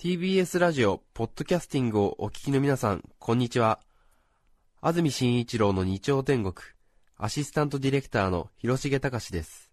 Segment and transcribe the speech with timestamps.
[0.00, 3.80] TBS ラジオ、ポッドキャスティングをお聞きの皆さん、こんにちは。
[4.80, 6.54] 安住紳一郎の日曜天国、
[7.16, 9.72] アシスタントディレクターの広重隆です。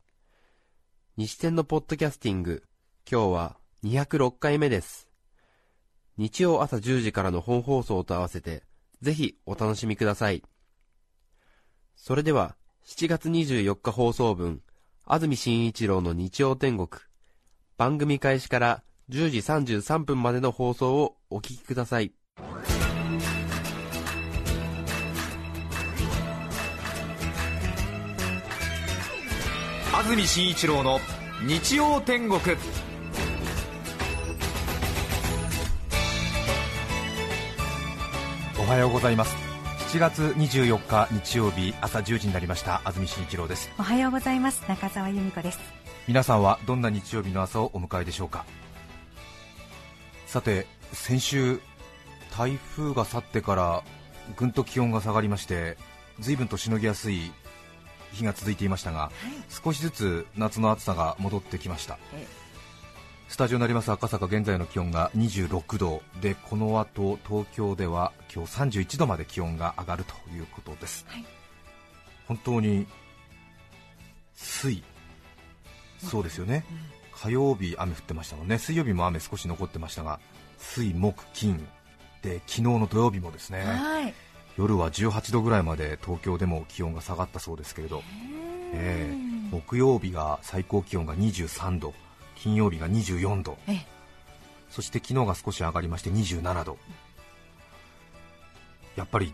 [1.16, 2.64] 西天のポッドキャスティング、
[3.08, 5.08] 今日は206回目です。
[6.18, 8.64] 日曜朝10時からの本放送と合わせて、
[9.04, 10.42] ぜひお楽しみください。
[11.96, 14.64] それでは、7月24日放送分、
[15.06, 17.00] 安住紳一郎の日曜天国、
[17.78, 22.12] 番組開始から10時33分までの放送をお聞きください。
[29.94, 31.00] 安住紳一郎の
[31.46, 32.40] 日曜天国。
[38.60, 39.36] おはようございます。
[39.90, 42.82] 7月24日日曜日朝10時になりました。
[42.84, 43.70] 安住紳一郎です。
[43.78, 44.64] おはようございます。
[44.68, 45.60] 中澤由美子です。
[46.08, 48.46] 皆さんはどんな日曜日の朝をお迎えでしょうか？
[50.36, 51.62] さて先週
[52.38, 53.84] 台風が去ってから
[54.36, 55.78] ぐんと気温が下がりまして
[56.20, 57.32] 随分としのぎやすい
[58.12, 59.14] 日が続いていましたが、
[59.48, 61.98] 少しずつ夏の暑さが戻ってきました。
[62.14, 62.28] え
[63.30, 66.02] スタジオになります赤坂現在の気温が26度。
[66.20, 71.26] でこの後東京では今日31度まで気温が上がるということです、はい。
[72.28, 72.88] 本当に
[74.34, 74.84] 水。
[76.00, 76.66] そうですよね、
[77.16, 78.58] 火曜日雨降ってましたもんね。
[78.58, 80.20] 水曜日も雨少し残ってましたが
[80.58, 81.66] 水木金。
[82.22, 84.14] で昨日の土曜日もですねはい。
[84.58, 88.04] 夜は18度ぐらいまで東京でも気温が下がったそうですけれど、
[88.74, 89.16] ええ。
[89.52, 91.94] 木曜日が最高気温が23度
[92.36, 93.58] 金曜日が24度。
[93.68, 93.86] え
[94.70, 96.78] そして昨日が少し上がりまして27度。
[98.96, 99.34] やっぱり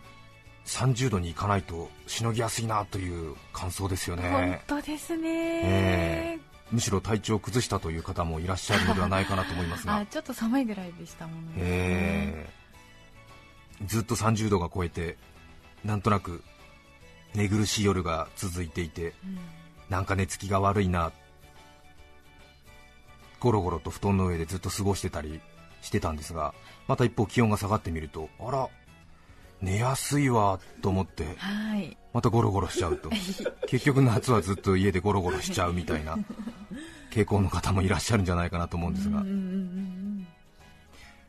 [0.66, 5.30] 30度に行かないとしのぎやすいなという感想ですよ本ね当ですね、
[5.64, 6.38] え
[6.72, 9.96] むしろ体調を崩したという方もいらっしゃるのではないかなと思いますが。
[10.00, 12.50] あちょっと寒いぐらいでしたもんね、え。
[13.82, 15.16] ーずっと30度が超えて
[15.84, 16.42] なんとなく
[17.34, 19.38] 寝苦しい夜が続いていてうん。
[19.90, 21.12] なんか寝つきが悪いな
[23.40, 25.40] ゴロゴロと布団の上でずっと過ごしてたり
[25.82, 26.54] してたんですが
[26.88, 28.68] また一方気温が下がってみるとあら
[29.62, 31.96] 寝やすいわと思ってはい。
[32.12, 33.08] またゴロゴロしちゃうと。
[33.66, 36.18] 結局夏はずっと家でゴロゴロしちゃうみたいな
[37.10, 39.24] 傾向の方もいらっしゃるんじゃないかなと思うんですが。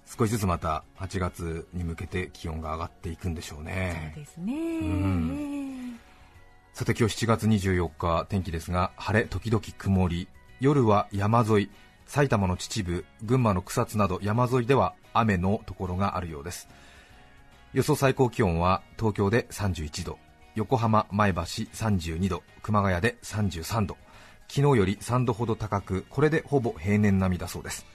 [0.06, 4.14] 少しずつまた8月に向けて気温が上がっていくんでしょううんね。
[4.14, 6.00] そうですね、ん。
[6.74, 10.28] さて今日7月24日天気ですが晴れ時々曇り
[10.60, 11.70] 夜は山沿い
[12.08, 16.68] 埼玉の秩父群馬の草津など山沿いでは雨のところがあるようです
[17.74, 20.20] 予想最高気温は東京で31度
[20.54, 23.98] 横浜前橋32度熊谷で33度
[24.48, 27.88] 昨日より3度ほど高くこれでほぼ平年並みだそうです。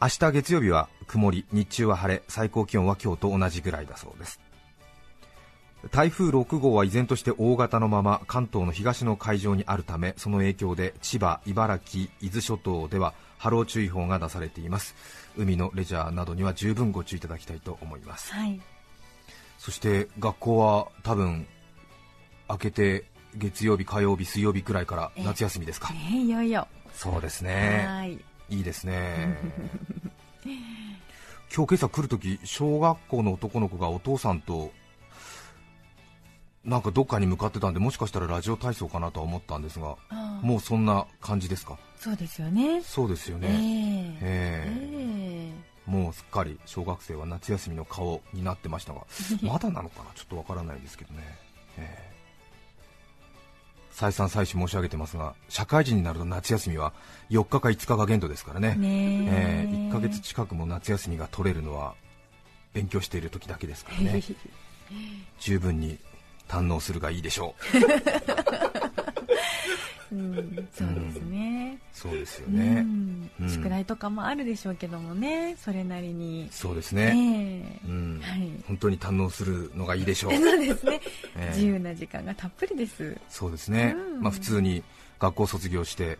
[0.00, 4.40] 明日月曜日は曇り日中は晴れ最高気温は今日と同じぐらいだそうです。
[5.92, 14.96] 台風6号は依然として大型のまま関東の東の海上にあるためその影響で千葉、茨城、伊豆諸島では波浪注意報が出されています。
[15.38, 18.32] 海のレジャーなどには十分ご注意いただきたいと思います。
[18.34, 18.60] はい。
[19.56, 21.46] そして学校は多分
[22.50, 23.04] 明けて
[23.36, 25.92] 月曜日、火曜日、水曜日くらいから夏休みですか？
[25.94, 27.84] ねいよいよ、そうですね。
[27.86, 28.12] はい。
[28.50, 29.36] いいですね。
[31.54, 34.70] 今日今朝来るとき小学校の男の子がお父さんと
[36.64, 39.96] なんかどっかに向かってたんでもしかしたらラジオ体操かなとは思ったんですが
[40.42, 41.78] もうそんな感じですか？
[41.98, 42.82] そうですよね。
[42.82, 45.52] そうですよえね、ええ。
[45.86, 49.00] えもうすっかり小学生は夏休みの顔になってましたが
[49.42, 50.10] まだなのかな？
[50.14, 51.22] ちょっとわからないですけどね、
[51.78, 52.18] ええ。
[53.90, 56.92] 再三再四申し上げてますが社会人になると夏休みは
[57.30, 58.74] 4日か5日が限度ですからね。
[58.76, 59.66] えねえ。
[59.66, 61.94] えー1ヶ月近くも夏休みが取れるのは
[62.74, 64.22] 勉強している時だけですからね。
[65.40, 65.98] 十分に
[66.46, 68.77] 堪能するがいいでしょう
[70.10, 73.30] うん、そうですね、そうですようね、ん。
[73.40, 73.50] うん。
[73.50, 76.48] 宿題とかもあるでしょうけどもねそれなりに。
[76.50, 77.88] そうですえね、え。
[77.88, 78.20] うん。
[78.22, 78.50] はい。
[78.66, 81.00] 本当に堪能するのがいいでしょう、 そうですね、
[81.36, 81.54] ええ。
[81.54, 83.16] 自由な時間がたっぷりです。
[83.28, 84.22] そうですね、うん。
[84.22, 84.82] まあ、普通に
[85.18, 86.18] 学校卒業して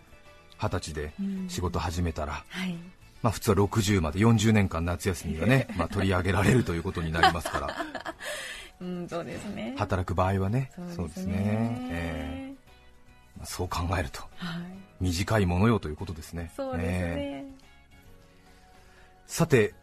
[0.60, 1.48] 二十歳でうん。
[1.48, 2.76] 仕事始めたら、はい。
[3.22, 7.76] まあ、普通は60まで40年間夏休みがね、まあ、取り上げられるということになりますから。
[8.80, 9.74] うんそうですね。
[9.76, 10.70] 働く場合はね。
[10.94, 11.34] そうですね。
[11.90, 12.42] ええ。
[12.42, 12.47] まあ
[13.44, 14.62] そう考えるとはい。
[15.00, 16.50] 短いものよということですね。
[16.56, 17.52] そうですね、ええ。
[19.26, 19.74] さて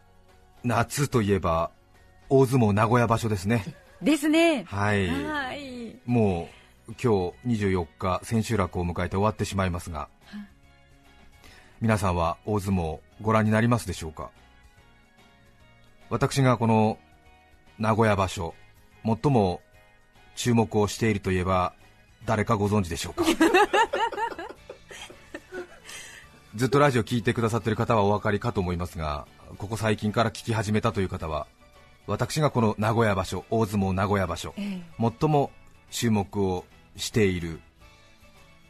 [0.63, 1.72] 夏といえば
[2.30, 3.63] 大相撲名古屋場所ですね。
[4.02, 4.63] ですね。
[4.63, 5.07] はい。
[5.07, 5.96] はい。
[6.06, 6.50] も
[6.90, 10.08] う今日24日千秋楽を迎えて終わってしまいますが
[11.81, 14.30] 皆さんは大相撲ご覧になりますでしょうか？
[16.10, 17.00] 私がこの
[17.80, 18.54] 名古屋場所
[19.04, 19.62] 最も
[20.36, 21.74] 注目をしているといえば
[22.25, 23.24] 誰かご存知でしょうか？
[26.56, 29.27] ずっとラジオ聞いてくださっている方はお分かりかと思いますが
[29.57, 31.48] ここ最近から聞き始めたという方は
[32.07, 34.81] 私がこの名古屋場所大相撲名古屋場所、え
[35.19, 35.51] 最も
[35.92, 36.63] 注目を
[36.95, 37.60] している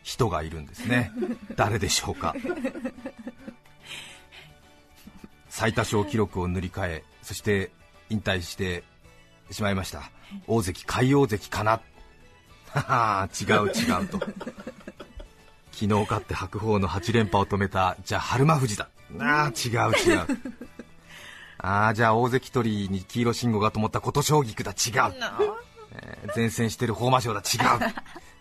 [0.04, 1.12] 人がいるんですね。
[1.58, 2.34] 誰でしょうか？
[5.50, 7.72] 最多勝記録を塗り替えそして
[8.10, 8.84] 引退して
[9.52, 10.10] しまいました。
[10.48, 11.82] 大関海王関かな
[12.82, 14.20] はは違う違うと。
[15.72, 18.90] 昨日勝って白鵬の8連覇を止めたじゃあ春馬富士だ。
[19.20, 20.26] あー違う違う。
[21.58, 24.72] ああじゃあ大関取りに黄色信号が灯った琴奨菊だ。
[24.72, 24.74] 違
[25.10, 25.14] う。
[25.94, 27.40] えー前線してる豊真将だ。
[27.42, 27.94] 違う。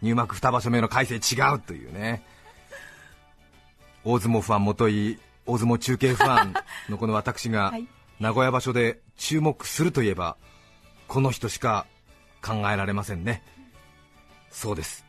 [0.03, 2.25] 入幕2場所目の改正違うというね。
[4.05, 6.55] 大相撲ファンもとい大相撲中継ファン
[6.89, 7.87] のこの私が はい。
[8.21, 10.37] 名古屋場所で注目するといえば
[11.09, 11.85] この人しか
[12.43, 13.43] 考えられませんね
[14.55, 15.05] そうです。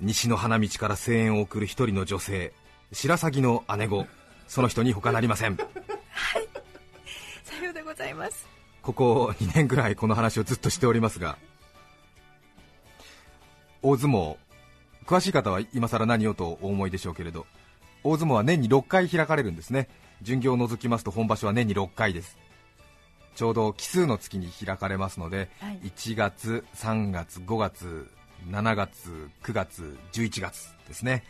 [0.00, 2.52] 西の花道から声援を送る一人の女性
[2.92, 4.06] 白鷺の姉子
[4.46, 5.56] その人に他なりません。
[5.56, 5.64] さ
[7.64, 8.46] ようでございます。
[8.82, 11.38] ここ2年ぐらいこの話をずっとしておりますが
[13.82, 14.36] 大相撲
[15.06, 17.46] 詳しい方は今更何をとお思いでしょうけれど
[18.04, 19.88] 大相撲は年に6回開かれるんですね。
[20.22, 22.36] 巡業を除きますと本場所は年に6回です。
[23.34, 25.80] ちょうど奇数の月に開かれますので、はい。
[25.84, 28.08] 1月、3月、5月、
[28.48, 31.24] 7月、9月、11月ですね、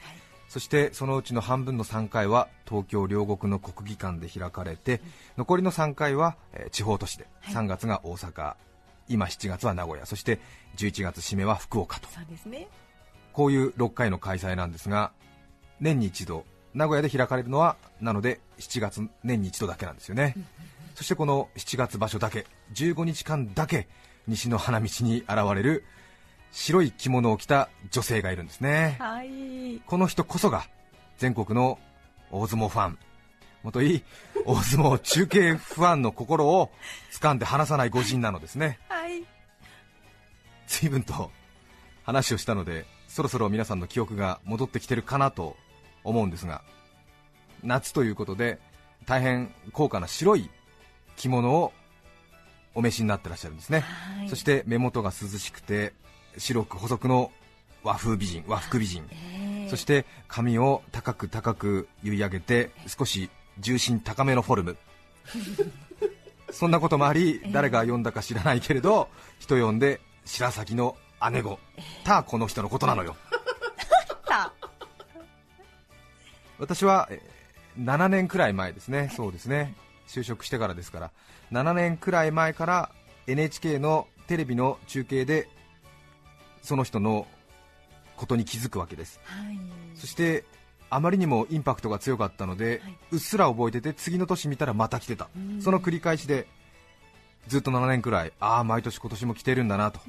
[0.49, 5.01] そしてそのうちの半分の3回は東京両国の国技館で開かれて、
[5.37, 7.55] 残りの3回は、えー地方都市で、はい。
[7.55, 8.55] 3月が大阪、
[9.09, 10.41] 今7月は名古屋、そして
[10.77, 12.09] 11月締めは福岡と、
[12.49, 12.69] ね。
[13.33, 15.13] こういう6回の開催なんですが、
[15.81, 16.45] 年に一度、
[16.75, 20.35] 名古屋で開かれるのは、なので7月、年に一度だけなんですよね、
[20.95, 23.89] そしてこの7月場所だけ、15日間だけ、
[24.27, 25.85] 西の花道に現れる
[26.57, 28.97] 白い着物を着た女性がいるんですね。
[28.99, 30.67] はいこの人こそが
[31.19, 31.79] 全国の
[32.31, 32.99] 大相撲ファン、
[33.63, 34.03] もとい
[34.47, 36.71] 大相撲中継ファンの心を
[37.13, 38.79] 掴んで離さない御人なのですね。
[38.89, 39.23] はい
[40.67, 41.31] 随分と
[42.05, 45.59] 話をしたので、そろそろ皆さんの記憶が戻ってきてるかなと
[46.05, 46.63] 思うんですが、
[47.63, 48.59] 夏ということで、
[49.05, 50.49] 大変高価な白い
[51.17, 51.75] 着物を
[52.75, 53.81] お召しになってらっしゃるんですね。
[53.81, 55.93] はいそして目元が涼しくて
[56.39, 57.33] 白く細くの
[57.83, 64.77] 和風美人和服美人、ええそして髪を高く高く結い上げて少し重心高めのフォルム。
[66.53, 69.09] そんなこともあり誰が呼んだか知らないけれど
[69.41, 70.97] 人呼んで白鷺の
[71.33, 71.59] 姉子
[72.05, 73.17] たこの人のことなのよ。
[74.25, 74.53] た。
[76.59, 77.37] 私はえー
[77.79, 79.11] 7年くらい前ですね。
[79.15, 79.75] そうですね。
[80.09, 81.11] 就職してからですから。
[81.53, 82.91] 7年くらい前から
[83.27, 85.49] NHK のテレビの中継で
[86.67, 87.27] その人の
[88.17, 89.21] ことに気づくわけです。
[89.25, 89.59] はい。
[89.95, 90.45] そして
[90.91, 92.99] あまりにもインパクトが強かったので、はい。
[93.13, 95.29] うっすら覚えてて次の年見たらまた来てた。
[95.37, 95.63] うん。
[95.63, 96.47] その繰り返しで
[97.49, 100.01] ずっと7年くらいああ毎年今年も来てるんだなと。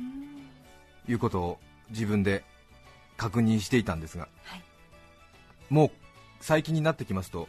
[1.10, 1.60] いうことを
[1.90, 2.44] 自分で
[3.16, 4.64] 確認していたんですが、はい。
[5.70, 5.92] もう
[6.42, 7.48] 最近になってきますと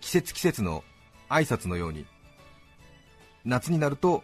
[0.00, 0.82] 季節季節の
[1.28, 2.06] 挨拶のように
[3.44, 4.22] 夏になると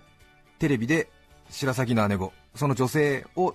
[0.59, 1.09] テレビで
[1.50, 3.55] 白鷺の姉子その女性を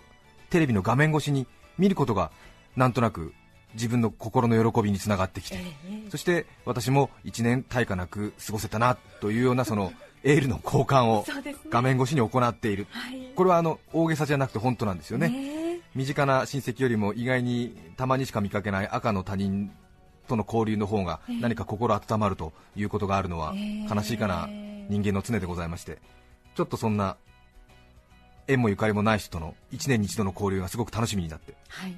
[0.49, 1.47] テレビの画面越しに
[1.77, 2.31] 見ることが
[2.75, 3.33] なんとなく
[3.73, 5.59] 自分の心の喜びにつながってきて、え
[6.05, 9.91] えそして私も1年大化なく過ごせたなというようなその
[10.23, 11.25] エールの交換を
[11.69, 13.31] 画面越しに行っている、はい。
[13.35, 15.29] これはあの大げさじゃなくて本当なんですよね。
[15.29, 19.71] ね身近な親戚よりも意外にたまにしか見かけない赤の他人
[20.27, 24.47] との交流の方がええ何か心温まるということがあるのはええ悲しいかな。
[24.89, 25.97] 人間の常でございまして。
[26.55, 27.17] ちょっとそんな
[28.47, 31.55] 縁もゆかりもない人との1年に一度の交流がすごく楽しみになって。
[31.69, 31.95] はい。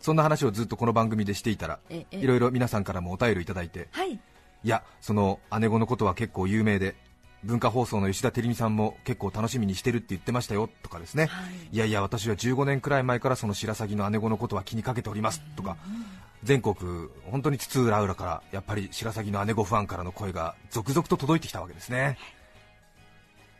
[0.00, 4.12] そんな話をずっとこの番組でしていたらええいろいろ皆さんからもお便りいただいてはい。
[4.12, 4.20] い
[4.64, 6.94] やその姉子のことは結構有名で
[7.44, 11.76] 文化放送の吉田照美さんも結構楽しみにしてるって言ってましたよとかですね、はい。
[11.76, 15.76] いやいや、私は15年くらい前からその白鷺の姉子のことは気にかけておりますとか、
[16.42, 16.74] 全国、
[17.30, 22.18] 本当に津々浦々からやっぱり白鷺の姉子ファンからの声が続々と届いてきたわけですね。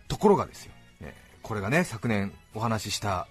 [0.09, 0.77] ところがですよ、えー
[1.42, 3.28] これがね昨年お話しした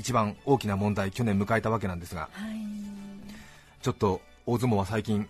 [0.00, 2.54] 一番大きな問題、去年迎えたわけなんですが、はい。
[3.82, 5.28] ちょっと大相撲は最近、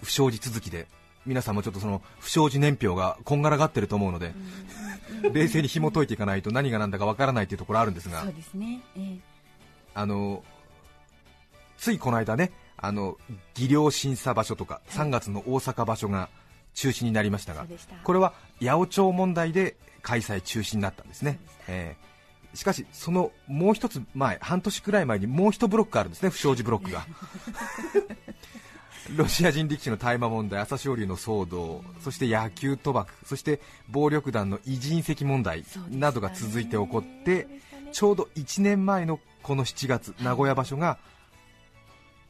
[0.00, 0.86] 不祥事続きで、
[1.26, 4.32] 皆さんもちょっとその不祥事年表がこんがらがってると思うので、
[5.32, 8.80] 冷静に紐解いていかないと何が何だかわからないというところあるんですがそう、ですね。
[8.96, 9.18] ええ。
[9.94, 10.42] あの
[11.76, 13.18] ついこの間ね、あの
[13.54, 16.28] 技量審査場所とか3月の大阪場所が
[16.74, 17.96] 中止になりましたが、そうでした。
[17.96, 21.38] これは八百長問題で開催中止になったんですね。
[21.68, 22.12] えー
[22.54, 26.30] しかしそのもう一つ前半年くらい前にもう一ブロックあるんですね。
[26.30, 27.06] 不祥事ブロックが。
[29.16, 37.48] ロシア人力士の大麻問題朝青龍の騒動そして野球賭博そして暴力団の異人籍問題などが続いて起こって
[37.90, 40.98] ちょうど1年前のこの7月名古屋場所が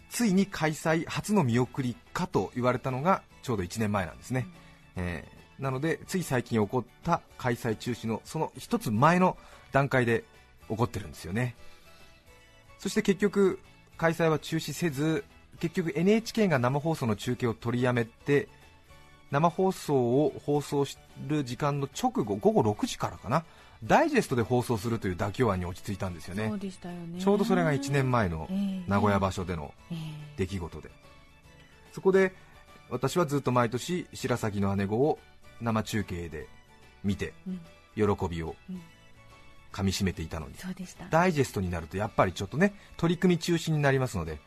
[0.09, 4.47] ついに開催初の見送りかと言われたのがちょうど1年前なんですね、
[4.97, 9.39] えーなのでつい最近起こった開催中止のその一つ前の
[9.71, 10.25] 段階で
[10.69, 11.55] 起こってるんですよね。
[12.79, 13.61] そして結局
[13.97, 15.25] 開催は中止せず
[15.61, 18.49] 結局 NHK が生放送の中継を取りやめて
[19.31, 23.45] 生放送を放送する時間の直後午後6時からかな。
[23.85, 26.49] ダイジェストで放送するという妥協案に落ち着いたんですよね。
[27.07, 27.21] ね。
[27.21, 29.97] ちょうどそれが1年前のええ名古屋場所でのええ。
[30.37, 30.91] 出来事で。
[31.93, 32.33] そこで
[32.91, 35.19] 私はずっと毎年白鷺の姉子を
[35.63, 36.49] 生中継で
[37.05, 37.61] 見てうん。
[37.95, 38.83] 喜びをうん。
[39.71, 40.55] かみしめていたのに。
[41.11, 44.39] ダイジェストになるとやっぱりちょっとね取り組み中止になりますので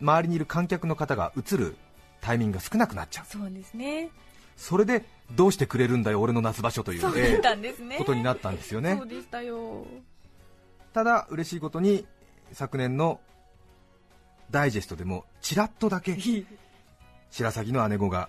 [0.00, 1.76] 周りにいる観客の方が映る
[2.20, 3.26] タイミングが少なくなっちゃう。
[3.26, 4.10] そうですね。
[4.56, 7.96] それでどうしてくれるんだよ俺の夏場所というそうだったんですね。
[7.98, 8.96] ことになったんですよね。
[8.98, 9.86] そうでしたよ。
[10.92, 12.06] ただ嬉しいことに
[12.52, 13.20] 昨年の
[14.50, 16.16] ダイジェストでもちらっとだけ
[17.30, 18.28] 白鷺の姉子が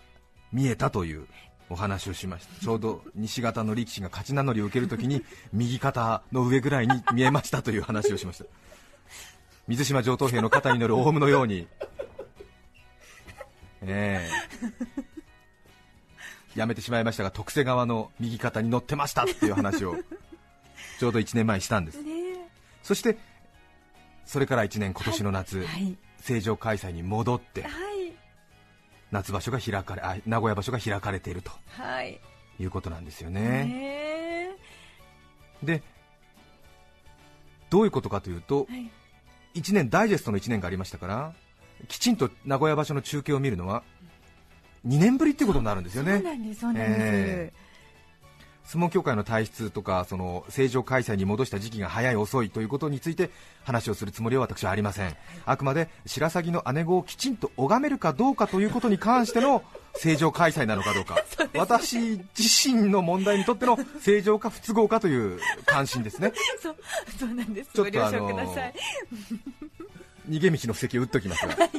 [0.51, 1.27] 見えたという
[1.69, 2.63] お話をしました。
[2.63, 8.45] ちょうど西方の力士が勝ち名乗りを受けるときに右肩の上ぐらいに見えましたという話をしました。
[9.67, 11.67] 水島上等兵の肩に乗るオウムのように。
[13.81, 14.97] ええ。
[16.55, 19.95] やめてしまいましたが徳瀬川の右肩に乗ってましたっていう話を
[20.99, 22.01] ちょうど1年前にしたんです。
[22.01, 22.13] ね
[22.81, 23.17] そして
[24.25, 25.95] それから1年今年の夏、はい。
[26.21, 27.96] 正常開催に戻ってはい
[29.11, 31.51] 夏場所が開かれあ名古屋場所が開かれていると。
[31.69, 32.19] はい。
[32.59, 34.49] いうことなんですよね、ね
[35.61, 35.83] で
[37.69, 38.89] どういうことかというとはい。
[39.59, 41.33] 1年ダイジェストの1年がありましたから
[41.87, 43.83] きちんと名古屋場所の中継を見るのは
[44.87, 46.13] 2年ぶりっていうことになるんですよね。
[46.13, 47.53] そうなんですそうなんです、え
[48.67, 53.31] 相撲協会の体質とかその正常開催に戻した時期が早い遅いということについて
[53.63, 59.63] 話をするつもりは私はありません、あくまで白鷺の姉子をきちんと拝めるかどうかということに関しての
[59.95, 61.17] 正常開催なのかどうか。
[61.55, 61.97] 私
[62.37, 66.33] 自身の問題にとっての正常か不都合かという関心ですね。
[66.61, 66.75] そう
[67.17, 67.71] そうなんです。
[67.73, 68.73] ちょっとあの承ください、
[70.29, 71.55] 逃げ道の布石を打っておきますが。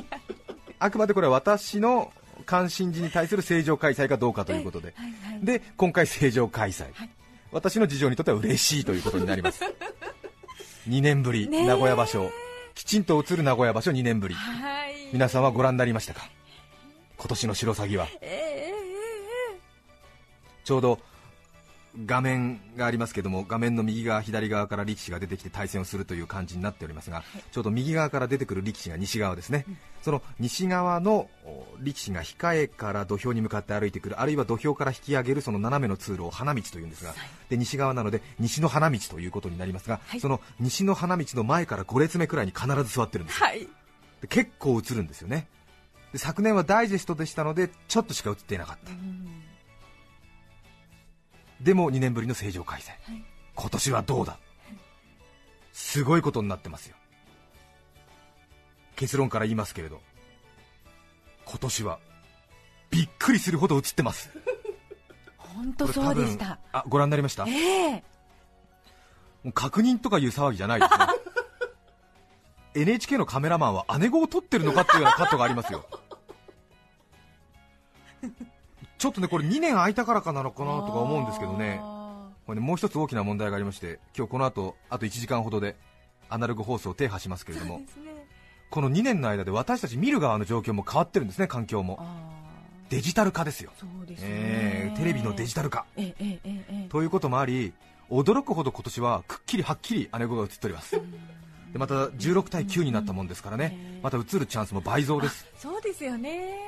[0.81, 2.13] あくまでこれは私の
[2.49, 4.95] 関心事に対する正常開催かどうかということで。
[4.97, 5.45] はいはい。
[5.45, 7.11] で今回正常開催、はい。
[7.53, 9.63] 私の事情にとっては嬉しいということになります。
[10.89, 12.33] 2年ぶり名古屋場所。
[12.75, 14.35] きちんと映る名古屋場所2年ぶり。
[14.35, 14.95] はい。
[15.13, 16.31] 皆さんはご覧になりましたか？
[17.19, 18.07] 今年の白鷺は。
[18.07, 19.61] えええええ。
[20.65, 20.99] ちょうど
[22.07, 29.65] 画面がありますけども画面の右側左側から力士が出てきて対戦をするという感じになっておりますが、ちょうど右側から出てくる力士が西側ですね、
[30.03, 37.15] その西側のお力士が控えから土俵に向かって歩いてくるあるいは土俵から引き上げるその斜めの通路を花道というんですが、
[37.49, 40.21] で西側なので西の花道ということになりますが、はい。
[40.21, 43.47] その西の花道の前から5列目くらいに必ず座ってるんですよ。
[43.47, 43.67] はい。
[44.21, 45.49] で結構映るんですよね。
[46.13, 48.93] で昨年はダイジェストでしたのでちょっとしか映っていなかった。
[48.93, 49.48] うん
[51.61, 53.25] でも2年ぶりの正常開催、はい。
[53.55, 54.39] 今年はどうだ？
[55.73, 56.97] すごいことになってますよ。
[58.97, 60.01] 結論から言いますけれど
[61.45, 62.01] 今年は
[62.91, 64.31] びっくりするほど映ってます。
[65.39, 66.59] 本当そうでした。
[66.73, 67.45] あご覧になりました？
[67.47, 67.91] もえ。
[67.97, 68.03] え
[69.45, 71.07] う確認とかいう騒ぎじゃないですね。
[72.83, 75.85] NHK のカメラマンは姉子を撮ってるのかっていうようなカットがありますよ
[78.99, 81.81] ちょっとねこれ2年空いたからかなのかなとか思うんですけどね。
[81.83, 85.77] あこれねもう一つ大きな問題がありまして今日この後あと1時間ほどで
[86.29, 87.79] アナログ放送を停波しますけれども。
[87.79, 87.87] ね。
[88.71, 91.97] この2年の間で私たち見る側の状況も変わってるんですね環境も。
[92.01, 92.39] あ
[92.91, 93.71] デジタル化ですよ、
[94.07, 95.85] でえーテレビのデジタル化。
[96.89, 97.75] ということもあり
[98.11, 100.99] 驚くほど今年はくっきりはっきり姉子が映っております。
[101.73, 104.01] でまた16対9になったもんですからね。
[104.03, 105.47] また映るチャンスも倍増です。
[105.59, 106.59] そうですよね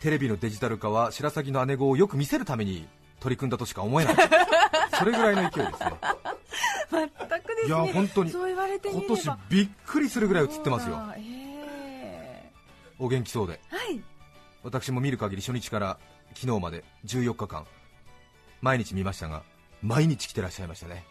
[0.00, 2.86] テレビのデジタル化は白鷺の姉子をよく見せるために
[3.20, 4.14] 取り組んだとしか思えない。
[4.96, 5.92] それぐらいの勢いですね
[6.90, 7.66] 全くですね。
[7.66, 9.16] いや本当にそう言われてみ今れば。
[9.16, 10.98] 年びっくりするぐらい映ってますよ。
[11.16, 12.52] ええ
[12.98, 13.60] お元気そうで。
[13.68, 14.00] はい。
[14.62, 15.98] 私も見る限り初日から
[16.34, 17.66] 昨日まで14日間
[18.60, 19.42] 毎日見ましたが
[19.82, 21.04] 毎日来てらっしゃいましたね。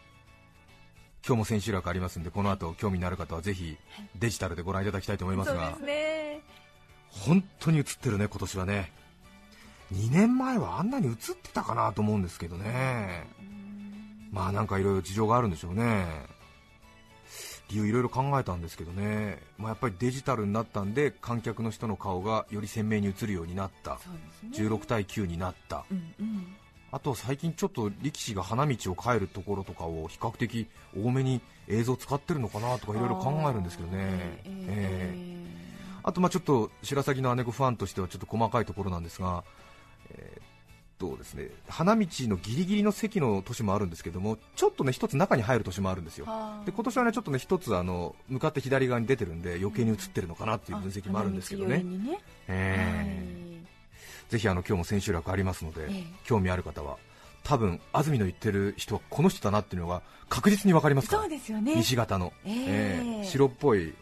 [1.26, 3.76] 今日も千秋楽ありますんでこの後興味のある方はぜひ
[4.14, 5.70] デジタルでご覧いただきたいと思いますが。
[5.70, 6.27] そうですね
[7.10, 8.92] 本当に映ってるね今年はね。
[9.92, 13.26] 2年前はあんなに映ってたかなと思うんですけどね。
[14.30, 16.06] まあなんかいろいろ事情があるんでしょうね。
[17.70, 23.94] 理由いろいろ考えたんですけどね、まあ、やっぱりデジタルになったんで観客の人の顔がより鮮明に映るようになった。
[23.94, 23.98] ね。
[24.52, 25.84] 16対9になった。
[25.90, 26.56] うんうん。
[26.90, 34.64] あと最近ちょっと力士が花道を帰るところとかを比較的多めに映像使ってるのかなとかいろいろ考えるんですけどね、えー。
[34.68, 35.38] えー
[36.08, 39.44] あとまあちょっと白鷺の姉子ファンとしてはちょっと細かいところなんですが、
[40.10, 40.42] えーっ
[40.98, 46.24] とですね花道のギリギリの席の年もあるんですけどもちょっとね一つ中に入る年もあるんですよ。
[46.24, 46.64] はあ。
[46.64, 51.84] で今年はねちょっとね一つあの向かって左側に出てるんで余計に映ってるのかなっていう分析もあるんですけどね。
[54.28, 56.04] ぜひあの今日も千秋楽ありますので、ええ。
[56.24, 56.96] 興味ある方は
[57.44, 61.22] 多分安住の言ってる人はこの人だなっていうのが確実に分かりますから。
[61.22, 61.74] そうですよね。
[61.76, 62.54] 西型の、ええ。
[62.56, 63.24] ええ。
[63.24, 63.94] 白っぽい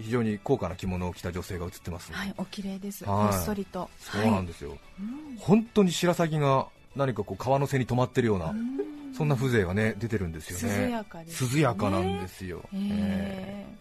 [0.00, 3.04] 非常に高価な着物を着た女性が映ってます、はいお綺麗です。
[3.04, 3.32] はい。
[3.32, 3.88] ほっそりと。
[3.98, 4.78] そうなんですよ、はい。
[5.00, 5.02] う
[5.34, 9.14] ん本当に白鷺が何かこう川の背に止まってるような、うん。
[9.16, 10.86] そんな風情がね出てるんですよね。
[10.86, 11.50] 涼やかですね。
[11.54, 12.80] 涼やかなんですよ、ええ。
[12.80, 13.76] ええ。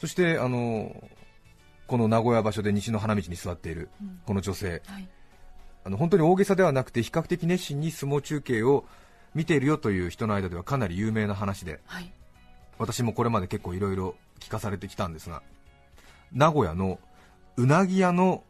[0.00, 0.94] そしてあの
[1.86, 4.20] この名古屋場所で西の花道に座っているうん。
[4.24, 4.82] この女性。
[4.86, 5.08] はい。
[5.84, 8.84] あの本当に大げさではなくて比較的熱心に相撲中継を
[9.34, 11.80] 見ているよという人の間ではかなり有名な話で。
[11.86, 12.12] はい
[12.78, 15.42] 私もこれまで結構いろいろ聞かされてきたんですが
[16.32, 16.98] 名古屋の
[17.56, 18.42] うなぎ屋の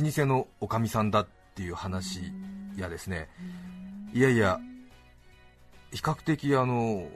[0.00, 2.32] 老舗のおかみさんだっていう話
[2.76, 3.28] やですね。
[4.12, 4.60] いやいや
[5.92, 7.06] 比較的あの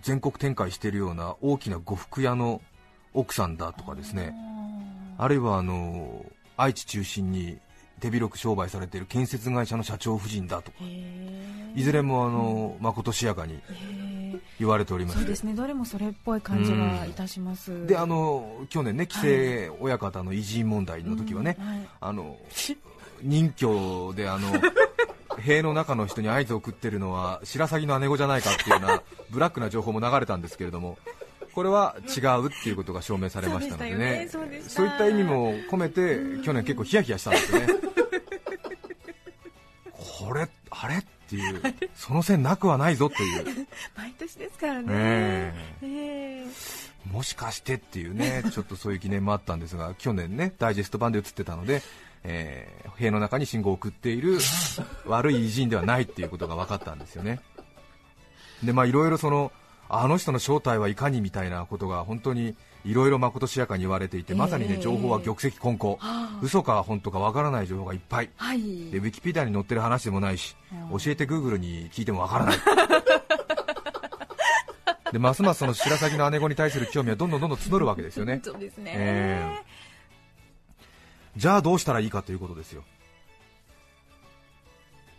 [0.00, 2.62] 全国展開しているような大きな呉服屋の
[3.14, 4.34] 奥さんだとかですね。
[5.18, 6.24] あるいはあの
[6.56, 7.58] 愛知中心に
[8.00, 10.78] 手広く商売されている建設会社の社長夫人だとか。
[11.74, 13.60] いずれもあのまことしやかに
[14.58, 15.54] 言われておりましてそうですね。
[15.54, 17.86] どれもそれっぽい感じがいたします。
[17.86, 21.88] であの去年ね規制親方の偉人問題の時はね、うんはい。
[22.00, 22.36] あの
[23.22, 24.48] 任教であの
[25.38, 30.98] 塀の中の人に合図を送ってるのは白鷺の姉子じゃないかっていうようなブラックな情報も流れたんですけれども
[31.54, 34.28] これは違うっていうことが証明されましたのでね。
[34.28, 37.66] そういった意味も込めて去年結構ヒヤヒヤしたんですよね。
[39.92, 41.04] これあれ
[41.36, 41.90] っていう。
[41.94, 43.66] その線なくはないぞという。
[43.96, 44.82] 毎年ですからね。
[44.82, 45.54] ねえ。
[45.82, 47.12] ええ。
[47.12, 51.82] もしかしてっていうね、ちょっとそういう疑念もあったんですが、 去年ね、ダイジェスト版で映ってたので、
[52.24, 54.38] えー、塀の中に信号を送っている
[55.06, 57.40] 悪い偉人ではないっていうことが分かったんですよね。
[58.62, 59.50] で、まあいろいろその、
[59.88, 68.30] あの人の正体はいかにみたいなことが本当にいろいろまことしやかに言われていて、まさにね、ええ情報は玉石混交、はあ嘘か本当か分からない情報がいっぱい。
[68.36, 70.56] はいで、ウィキペディアに載ってる話でもないし、
[70.90, 72.58] うん教えてグーグルに聞いてもわからない。
[75.12, 78.40] でますますその白鷺の姉子に対する興味はどんどんどんどん募るわけですよね。
[78.42, 79.60] そうですね、え
[81.36, 82.82] じゃあどうしたらいいかということですよ。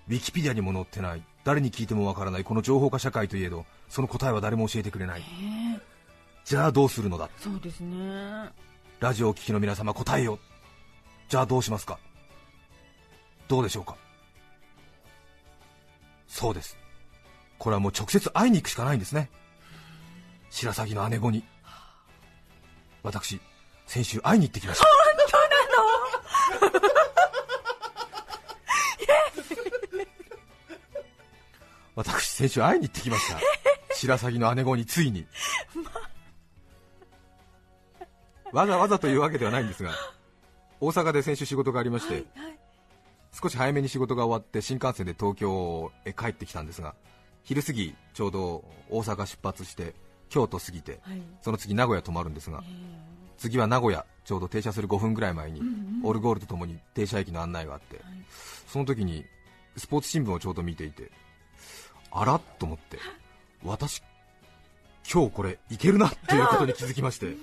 [0.10, 5.22] ウィキペディアにも載ってない、誰に聞いてもわからないこの情報化社会といえど、その答えは誰も教えてくれない。
[5.22, 5.24] え
[5.80, 5.93] え
[6.46, 7.30] じゃあどうするのだ？
[7.38, 8.50] そうですね
[9.00, 10.40] ラジオをお聞きの皆様答えよ。
[11.30, 12.00] じゃあどうしますか？
[13.48, 13.96] どうでしょうか？
[16.28, 16.78] そうです。
[17.60, 19.30] これはもう直接会いに行くしかないんですね。
[20.50, 21.44] 白鷺の姉子に。
[23.04, 23.40] 私、
[23.86, 24.86] 先週会いに行ってきました。
[31.96, 33.40] 私、先週会いに行ってきました。
[33.96, 35.28] 白鷺の姉子についに。
[38.54, 39.92] わざわざというわけではないんですが、
[40.80, 42.26] 大阪で先週仕事がありまして、はい
[43.34, 46.94] 少し早めに仕事が終わって新幹線で東京へ帰ってきたんですが
[47.44, 49.96] 昼過ぎちょうど大阪出発して
[50.30, 51.22] 京都過ぎてはい。
[51.42, 52.72] その次名古屋泊まるんですがえ
[53.40, 58.14] 次は名古屋ちょうど停車する5分ぐらい前にうんうんオルゴールとともに停車駅の案内があってえはい。
[58.68, 59.26] その時に
[59.78, 61.10] スポーツ新聞をちょうど見ていて
[62.12, 63.00] あらっと思って
[63.64, 64.04] 私
[65.12, 67.36] 今日これいけるなっていうことに気づきまして、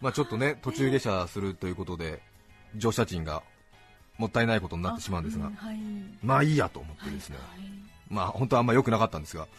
[0.00, 2.20] まあちょっとね途中下車するということで
[2.76, 3.42] 乗車賃が
[4.16, 5.78] もったいないことになってしまうんですがあはい。
[6.22, 7.78] まあいいやと思ってですね、はい
[8.10, 9.46] まあ本当はあんま良くなかったんですが。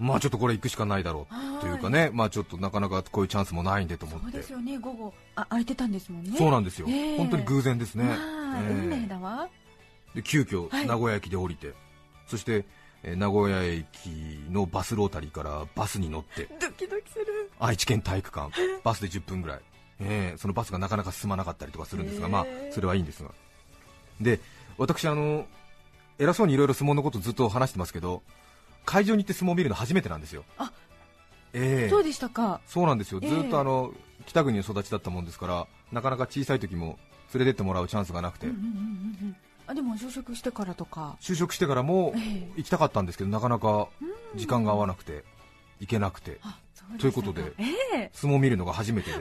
[0.00, 4.24] まあちょっとこれ行くしかないだろうというかね、まあちょっとなかなかこういうチャンスもないんでと思って。
[4.24, 5.14] そうですよね午後。
[5.36, 6.36] あ空いてたんですもんね。
[6.36, 7.16] そうなんですよ、ええ。
[7.18, 8.16] 本当に偶然ですね、まあ
[8.62, 8.68] ええ。
[8.70, 9.48] 運命だわ
[10.14, 10.86] で急遽はい。
[10.86, 11.74] 名古屋駅で降りて、
[12.26, 12.64] そして、えー
[13.04, 13.88] 名古屋駅
[14.50, 17.50] のバスロータリーからバスに乗ってドキドキする。
[17.58, 18.52] 愛知県体育館
[18.84, 19.60] バスで10分ぐらい、
[20.00, 23.30] えーそのバスがなかなか進まなかったりとかするんですが、まあそれはいいんですが。
[24.20, 24.40] で
[24.78, 25.46] 私あの
[26.18, 28.22] 偉そうにいろいろ相撲のことずっと話してますけど
[28.84, 30.44] 会場に行って相撲を見るの初めてなんですよ。
[30.58, 30.72] あ
[31.52, 32.60] ええそうでしたか。
[32.66, 33.92] そうなんですよ、ええずっとあの
[34.26, 36.98] 北国の育ちだったもんですから、なかなか小さい時も
[37.34, 38.46] 連れてってもらうチャンスがなくて、
[39.74, 41.16] でも就職してからとか。
[41.20, 42.52] 就職してからもええ。
[42.56, 43.88] 行きたかったんですけど、なかなか
[44.34, 45.24] 時間が合わなくて、
[45.80, 46.40] 行けなくて、
[46.98, 47.64] ということでえ
[47.96, 48.10] え。
[48.12, 49.18] 相撲を見るのが初めてで、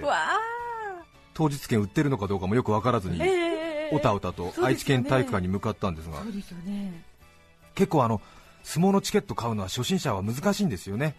[1.33, 3.89] 当日券売ってるのかどうかもよく分からずに、ええ。
[3.93, 6.17] おたおたと愛知県体育館に向かったんですが、
[7.75, 8.21] 結構あの
[8.63, 11.15] 相撲のチケット買うのは初心者は難しいんですよね。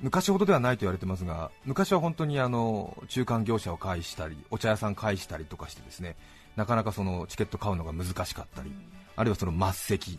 [0.00, 6.14] 昔ほどではないと言われてますが昔は本当にあの中間業者を介したりお茶屋さん介したりとかしてですね
[6.58, 8.72] なかなかそのチケット買うのが難しかったり、
[9.14, 10.18] あるいはその末席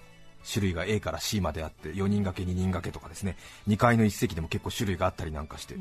[0.50, 3.36] 種類が A から C まであって4人掛け2人掛けとかですね
[3.68, 5.76] 2階の1席でも結構種類があったりなんかして、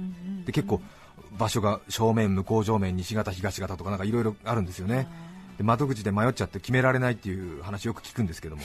[0.44, 0.83] で結構
[1.38, 5.07] 場所が正面向こう正面西型東型とかなんかいろいろあるんですよね。
[5.59, 8.62] で窓口で迷っちゃって決められないっていう話よく聞くんですけども。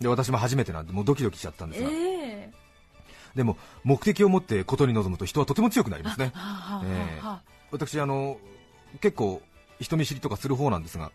[0.00, 2.50] で私も初めてなんでもうドキドキしちゃったんですが、ええ。
[3.36, 6.32] でも目的を持ってことに臨むと人はとても強くなりますね。
[6.32, 7.20] ええ。
[7.22, 8.38] あはあ私あの
[9.02, 9.42] 結構
[9.82, 11.12] 人見知りとかする方なんですが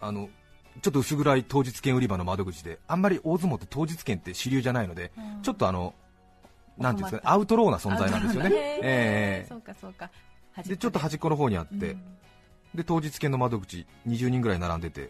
[0.00, 0.28] あの
[0.82, 5.42] ちょっと薄暗い当日券売り場の窓口であんまり大相撲って当日券って主流じゃないので、うん。
[5.42, 5.94] ちょっとあの
[6.76, 8.50] なんていうんですかねアウトローな存在なんですよね。
[8.54, 9.46] ええ。
[9.48, 10.10] そうかそうか。
[10.58, 10.76] えで。
[10.76, 12.00] ちょっと端っこの方にあって、うん。
[12.74, 15.08] で当日券の窓口20人ぐらい並んでて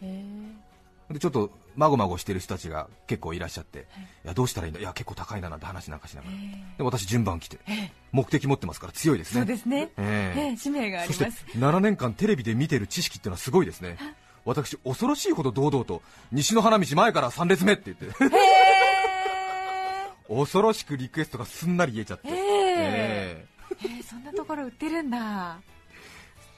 [1.11, 3.87] でちょっとまごまごしてる人たちが結構いらっしゃって、はい。
[4.25, 6.37] いやどうしたらいいんだいや結構高いななんて話なんかしながら、へ
[6.79, 7.59] で私順番来て
[8.13, 9.41] 目的持ってますから強いですね。
[9.41, 9.91] そうですね。
[9.99, 10.41] ええ。
[10.41, 11.39] ええ使命がありそます。
[11.39, 13.99] して7年間テレビで見てる知識っていうのはすごいですね。
[14.45, 18.25] 私恐ろしいほど堂々と西の花道前から3列目って言って。
[18.25, 18.29] へ
[20.29, 22.35] 恐ろしくリクエストがすんなり言えちゃって、ええ。
[22.35, 23.47] ええ。
[23.85, 25.59] ええそんなところ売ってるんだ。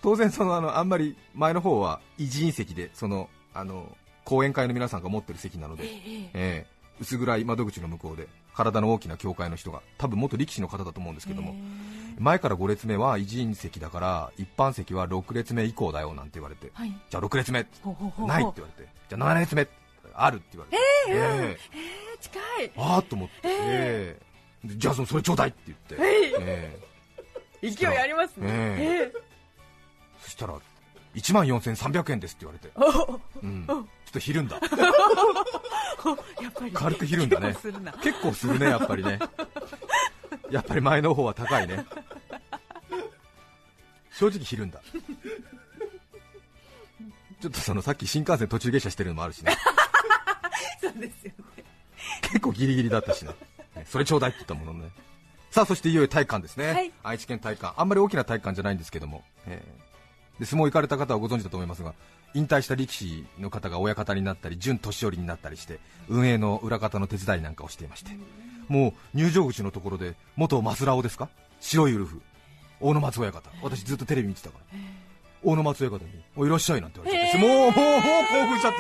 [0.01, 3.97] 当然そのあのあんまり前の方は偉人席でそのあの
[4.29, 6.67] 講演会の皆さんが持ってる席なので、ええええ。
[7.01, 11.55] 薄暗い窓口の向こうで体の大きな教会の人が多分元力士の方だと思うんですけども、
[12.19, 16.91] 前から5列目は偉人席だから一般席は6列目以降だよなんて言われてはい。
[17.09, 17.73] じゃあ6列目ないって
[18.27, 19.67] 言われてじゃあ7列目
[20.13, 22.19] あるって言われてええええ。
[22.21, 22.73] 近い。
[22.77, 24.17] ああと思って、え
[24.63, 24.69] え。
[24.69, 25.95] でじゃあそのそれちょうだいって言って、
[26.43, 26.79] え
[27.63, 27.71] え。
[27.73, 28.47] 勢いありますね。
[28.51, 29.29] ええ
[30.21, 30.55] そしたら
[31.15, 34.61] 1万4300円ですって言われて、おうん、ちょっとひるんだ。
[36.75, 37.57] 軽くひるんだね。
[38.03, 39.19] 結構するねやっぱりね。
[40.51, 41.85] やっぱり前の方は高いね。
[44.13, 44.81] 正直ひるんだ。
[47.41, 49.57] ちょっとそのさっき新幹線途中下車してるのもあるしね。
[50.81, 51.65] そうですよね。
[52.23, 53.33] 結構ギリギリだったしね。
[53.77, 54.91] ねそれちょうだいって言ったものね。
[55.51, 56.93] さあそしていよいよ体育館ですね、はい。
[57.03, 59.78] 愛知県体育館あんまり大きな体育館じゃないんですけども、えー
[60.39, 61.95] で相撲行かれた方はご存知だと思いますが
[62.35, 68.11] 引退した力士の方が親方になったり準年寄りになったりして運営の裏方の手伝いなんかをしていまして。
[68.69, 71.31] もう入場口のところで元マスラオですか？
[71.59, 72.21] 白いウルフ。
[72.81, 73.49] 大野松親方。
[73.63, 74.79] 私ずっとテレビ見てたから。
[75.43, 76.05] 大野松親方に
[76.37, 77.49] 「おいらっしゃい」なんて言われちゃって。
[77.49, 78.79] もうもう興奮しちゃって。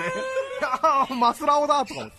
[0.82, 2.16] あーマスラオだとか思って。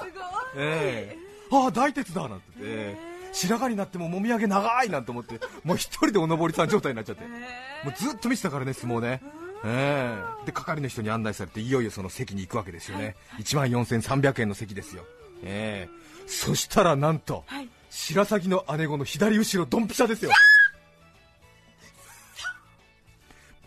[0.55, 1.17] ええ。
[1.51, 9.21] ああ大鉄だなんて言って、ええ白髪になってももみあげ長いなんて思ってもう一人でおのぼりさん状態になっちゃって、もうずっと見てたからね相撲ね、
[9.63, 10.45] ええ。
[10.45, 15.03] で係の人に案内されていよいよその席に行くわけですよね、1万4300円の席ですよ、
[15.43, 15.99] ええ。
[16.27, 17.69] そしたらなんと、はい。
[17.89, 20.31] 白鷺の姉子の左後ろドンピシャですよ。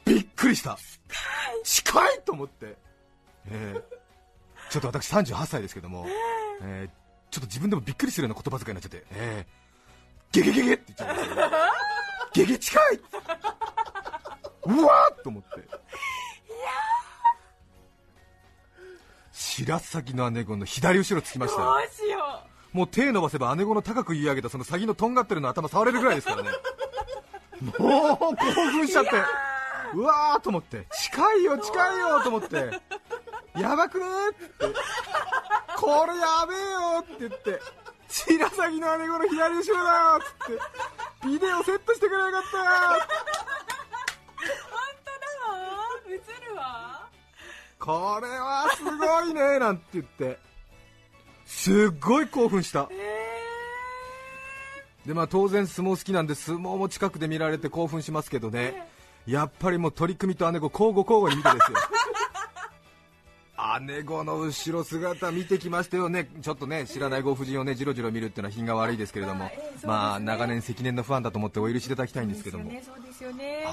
[0.05, 0.79] びっくりした。
[1.64, 2.77] 近いと思って、
[3.48, 3.83] ええ。
[4.70, 6.07] ちょっと私38歳ですけども、
[6.62, 7.01] ええ
[7.32, 9.62] ちょっと自分でもびっくりするような言葉遣いになっちゃって、ええ
[10.32, 11.50] ゲゲゲゲって言っちゃいましたよ
[12.32, 13.00] ゲゲ近い
[14.64, 15.68] うわーっと思っていや
[19.32, 22.18] 白鷺の姉子の左後ろつきましたどうしよ
[22.72, 26.50] うもう手伸ばせば姉子の高く言い上げたその鷺のとんがってるの頭触れるぐらいですからね
[27.78, 29.10] もう興奮しちゃって
[29.94, 32.80] うわーと思って近いよ近いよと思って
[33.60, 34.78] やばくねーって
[35.82, 37.60] これやべえよって言って
[38.08, 42.64] 白鷺の姉子の左後ろだよっつってビデオセットしてくれなかったよ。
[42.64, 42.66] う
[44.70, 45.66] 本当だわ。
[46.08, 46.14] 映
[46.46, 47.08] るわ。
[47.80, 50.38] これはすごいねなんて言って。
[51.46, 52.88] すっごい興奮した。
[55.04, 58.86] でまあ当然相撲好きなんで相撲も近くで見られて興奮しますけどね。
[59.26, 61.78] やっぱりもう取組と姉子交互交互に見てですよ
[63.87, 66.29] 姉子の後ろ姿見てきましたよね。
[66.42, 69.51] ちょっとね知らないご婦人をねじろじろ見るっていうのは品が悪いですけれども、
[69.85, 72.70] まあ長年積年のファンだと思ってお許しいただきたいんですけども。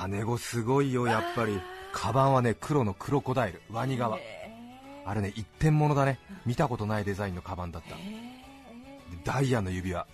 [0.09, 1.59] 姉子すごいよやっぱり。
[1.91, 4.17] カバンはね黒のクロコダイルワニ革。
[5.05, 6.19] あれね一点物だね。
[6.45, 7.95] 見たことないデザインのカバンだった。
[7.95, 8.01] で
[9.23, 10.05] ダイヤの指輪、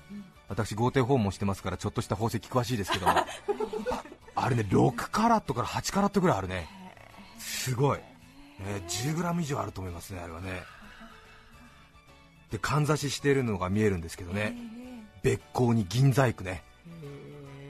[0.48, 3.26] 私豪邸訪問してますからちょっとした宝石詳しいですけどあ
[4.36, 6.70] あれね6カラットから8カラットぐらいあるね。
[7.38, 8.00] すごい、
[8.62, 10.64] えー、10g 以上あると思いますねあれはね。
[12.52, 14.56] でかんざししているのが見えるんですけどね。
[15.24, 16.64] 別光に銀細工ね。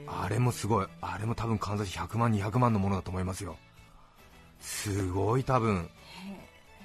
[0.06, 0.86] あれもすごい。
[1.00, 3.56] あれも多分かんざし100万200万のものだと思いますよ。
[4.60, 5.88] すごい多分。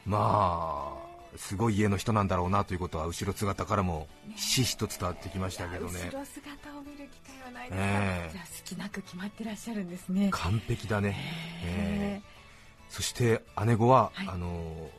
[0.06, 6.10] まあすごい家の人なんだろうなということは後ろ姿からもひしひしと伝わってきましたけどね。
[6.12, 8.32] 後ろ姿を見る機会はないですが、ええ。
[8.32, 10.30] じゃあ好きなく決まってらっしゃるんですね。
[10.32, 11.16] 完璧だね、
[11.64, 12.22] え。
[12.22, 12.31] へえ
[12.92, 14.28] そして姉子は、はい。
[14.28, 14.90] あの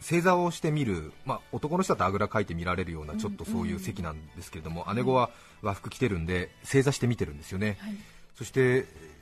[0.00, 5.28] 正座をして見る、まあ、男の人だとあぐらかいて見られるようなちょっとそういう席なんですけれども、姉子は
[5.60, 7.94] 和服着てるんで正座して見てるんですよね、はい。
[8.34, 9.20] そしてえー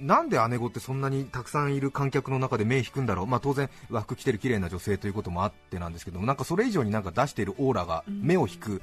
[0.00, 8.82] なんで姉子ってそんなにたくさんいる観客の中で目引くんだろう、まあ、当然和服着てる綺麗な女性ということもあってなんですけどもなんかそれ以上になんか出しているオーラが目を引く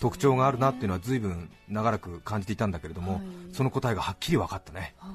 [0.00, 3.22] 特徴があるなっていうのは随分長らく感じていたんだけれども、はい。
[3.52, 4.94] その答えがはっきり分かったね。
[4.98, 5.14] は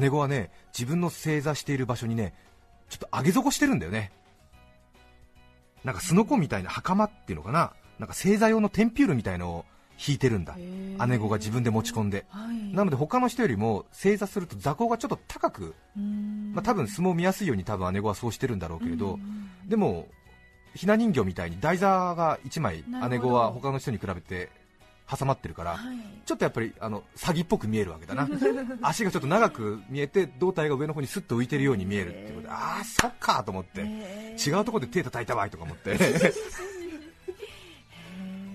[0.00, 2.34] 姉子はね自分の正座している場所にね
[2.88, 4.12] ちょっと上げ底してるんだよね。
[5.84, 7.72] なんかすのこみたいな袴っていうのかな。
[7.98, 9.64] なんか正座用のテンピュールみたいのを
[10.06, 10.56] 引いてるんだ。
[10.56, 12.24] 姉子が自分で持ち込んで。
[12.28, 12.74] はい。
[12.74, 19.50] なので他の人よりも正座すると座高がちょっと高く、まあ、多分相撲見やすいように多分姉子はそうしてるんだろうけれど、うん。
[19.68, 20.08] でも
[20.74, 24.50] ひな人形みたいに台座が1枚姉子は他の人に比べて
[25.10, 25.96] 挟まってるから、はい。
[26.26, 28.28] ちょっとやっぱりあの詐欺っぽく見えるわけだな。
[28.82, 32.48] 足がちょっと長く見えて胴体が上の方にスッと浮いてるように見えるっていうこと。
[32.48, 33.82] でああそっかと思って。
[33.82, 35.96] へ違うところで手叩いたわいとか思って。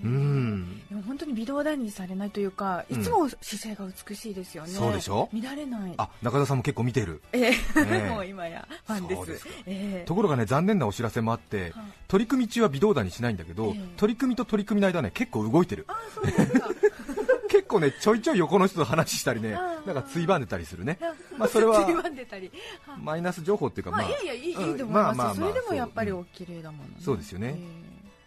[0.04, 4.70] うん本当に微動だにされないというか、いつも姿勢が美しいですよね。
[4.70, 5.28] そうでしょ？
[5.32, 5.94] 乱れない。
[5.96, 7.22] あ中田さんも結構見てる。
[7.32, 7.54] ええ。
[7.76, 9.46] え もう今やファンです。
[9.66, 10.04] ええ。
[10.06, 11.84] ところがね残念なお知らせもあってはい。
[12.08, 13.88] 取り組み中は微動だにしないんだけど、ええ。
[13.96, 15.84] 取り組みと取り組みの間はね結構動いてる。
[15.88, 16.68] あ、そうですか。
[17.48, 19.52] 結構ねちょいちょい横の人と話したりね
[19.86, 20.98] なんかついばんでたりするね。
[21.38, 21.86] まあそれは
[23.00, 25.40] マイナス情報っていうかまあ、いやいや、いい、と思います。
[25.40, 26.96] それでもやっぱりお綺麗だものね。
[27.00, 27.56] そうですよね。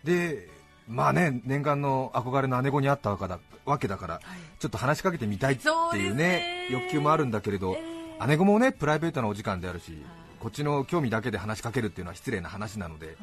[0.05, 0.07] え。
[0.07, 0.56] で
[0.87, 4.37] まあね念願の憧れの姉子に会ったわけだわけだからえはい。
[4.59, 6.67] ちょっと話しかけてみたいっていうねね。
[6.71, 7.83] 欲求もあるんだけれど、え
[8.21, 8.27] え。
[8.27, 10.01] 姉子もねプライベートなお時間であるしはい。
[10.39, 13.15] こっちの興味だけで話しかけるっていうのは失礼な話なので、はい。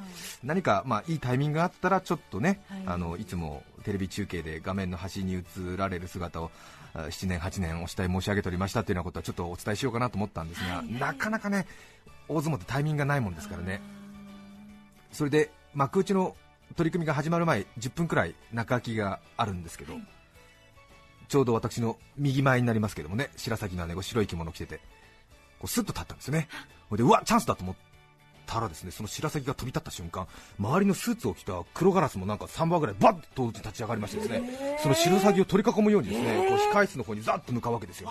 [0.43, 2.81] 何かまあいいタイミングがあったらちょっとね、はい。
[2.81, 5.43] い、あのいつもテレビ中継で画面の端に映
[5.77, 6.51] られる姿を
[6.95, 10.77] あ7年、8年お慕い申し上げておりましたというようなことはちょっとお伝えしようかなと思ったんですが、はい。
[10.77, 11.67] はいなかなかね
[12.29, 13.81] 大相撲ってタイミングがないもんですからね、
[15.13, 16.37] それで幕内の
[16.77, 19.95] 取り組みが始まる前10分くらい中空きがあるんですけど、
[21.29, 24.77] ちょうど私の右前になりますけどもね白崎の姉子白い着物を着てて
[25.59, 26.49] こうスッと立ったんですよね。
[26.93, 27.77] でうわチャンスだと思っ
[28.47, 30.27] たらですねその白崎が飛び立った瞬間
[30.59, 38.11] 周りのスーツを着た黒ガラスもなんか3羽ぐらいバッと立ち上がりましてですねその白崎を取り囲むようにですねこう控室の方にザッと向かうわけですよ。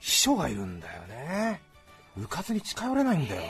[0.00, 1.60] 秘書がいるんだよね。
[2.18, 3.42] 浮かずに近寄れないんだよ。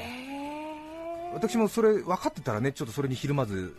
[1.35, 3.77] 私もそれ分かってたらねちょっとそれにひるまず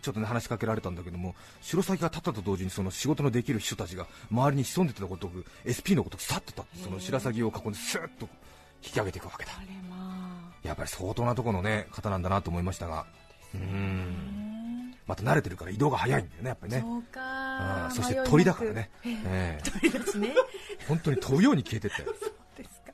[0.00, 5.30] ちょっとね話しかけられたんだけども白崎が立ったと同時にその仕事のできる秘書たちが周りに潜んでてたことを
[5.64, 8.28] SP のことをさってその白崎を囲んでスーッと
[8.82, 9.52] 引き上げていくわけだ。
[9.88, 13.06] まやっぱり相当なところのね方なんだなと思いましたが。
[13.54, 14.94] うーん。
[15.06, 17.88] また慣れてるから移動が早いんだよねやっぱりあ。
[17.88, 17.94] ね。
[17.94, 18.02] そ。
[18.02, 18.90] そして鳥だからね。
[19.04, 19.70] ええ。
[19.70, 20.34] 鳥ですね。
[20.86, 22.14] 本当に飛ぶように消えてったよ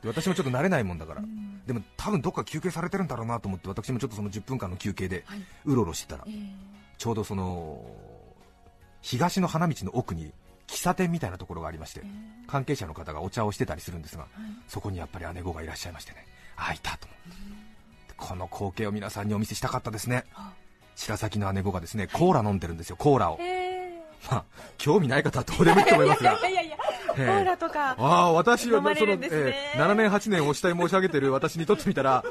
[0.06, 1.62] 私もちょっと慣れないもんだから、うん。
[1.66, 5.40] でも多分どっか休憩されてるんだろうなと思って私もちょっとその10分間の休憩ではい。
[5.64, 6.24] うろうろしてたら。
[6.28, 7.84] ええちょうどその
[9.02, 10.32] 東の花道の奥に
[10.66, 12.08] 喫茶店みたいなところがありましてえ
[12.46, 14.26] 関係者の方がお茶をしてたりするんですが
[14.68, 16.26] そこにやっぱり姉子がいらっしゃいましてね
[16.56, 17.08] あいたと
[18.16, 20.24] この光景を皆さんにお見せしたかったですね。
[20.34, 20.52] あ。
[20.96, 23.38] 白崎の姉子がですねコーラ飲んでるんですよコーラを。
[23.40, 23.90] え
[24.30, 24.44] まあ
[24.78, 26.38] 興味ない方はどうでもいいと思いますが。
[27.58, 27.90] とか。
[27.90, 32.24] ああ私は飲まれその、えー7年8年お慕い申し上げてる私にとってみたら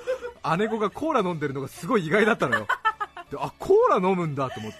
[0.58, 2.68] 姉子がコーラ飲んでるのがすごい意外だったのよ
[3.34, 4.78] であコーラ飲むんだと思って。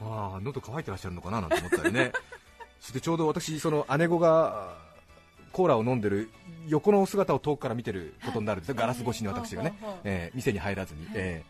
[0.00, 2.12] ああ喉乾いてらっしゃるのかななんて思ったりね。
[2.80, 4.76] そしてちょうど私その姉子が
[5.52, 6.30] コーラを飲んでる
[6.68, 8.68] 横の姿を遠くから見てることになるんです。
[8.68, 11.44] よガラス越しに私がね、えー店に入らずに、え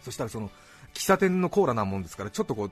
[0.00, 0.04] ー。
[0.04, 0.50] そしたらその
[0.94, 2.70] 喫茶店のコーラなもんですからちょっとこう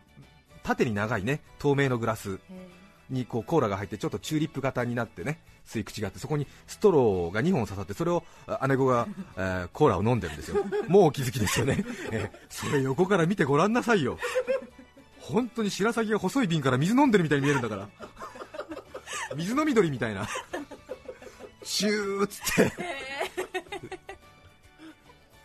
[0.62, 2.68] 縦に長いね透明のグラスえ
[3.10, 8.24] にこうコーラが入ってちょっとチューリップ型になってね吸い口があってそこにストローが2本刺さってそれを
[8.66, 10.64] 姉子が、えーコーラを飲んでるんですよ。
[10.88, 14.18] もうお気づきですよね、えーそれ横から見てごらんなさいよ。
[15.20, 17.88] 本当に白鷺が細い瓶から水飲んでるみたいに見えるんだから。
[19.36, 20.26] 水飲み鳥みたいな。
[21.62, 22.72] シューっつって。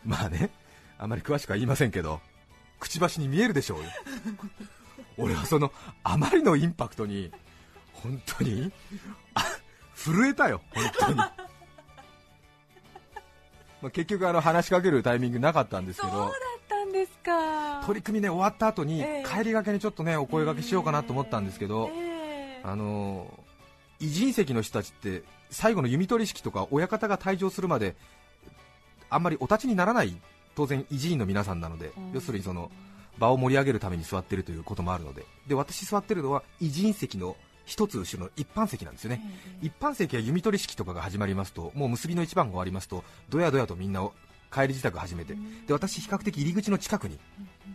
[0.06, 0.50] まあね
[0.98, 2.20] あまり詳しくは言いませんけど
[2.80, 3.84] くちばしに見えるでしょうよ。
[5.18, 5.72] 俺はその
[6.04, 7.32] あまりのインパクトに
[7.92, 8.72] 本当に
[10.04, 11.16] 震えたよ本当に。
[11.16, 11.32] ま
[13.84, 16.32] あ結局あの話しかけるタイミングなかったんですけどそうだっ
[16.68, 17.82] たんですか。
[17.86, 19.30] 取り組みね終わった後にええ。
[19.30, 22.62] 帰りがけにちょっとねお声掛けしようかなと思ったんですけど、ええ。
[22.64, 23.28] あの
[24.00, 27.96] 偉人席の人たちって最後の弓取り式とか親方が退場するまで
[29.10, 30.20] あんまりお立ちにならない
[30.56, 32.12] 当然偉人の皆さんなので、うん。
[32.14, 32.72] 要するにその
[33.18, 35.26] 場を盛り上げるために座っているということもあるので。
[35.48, 39.22] で私座ってるのは偉人席の一つ後ろの一般席なんですよね、
[39.62, 44.14] 一般席は弓取り式とかが始まりますともう結びの一番が終わりますとどやどやとみんなを
[44.54, 45.36] 帰り支度始めて。
[45.66, 47.18] で私比較的入り口の近くに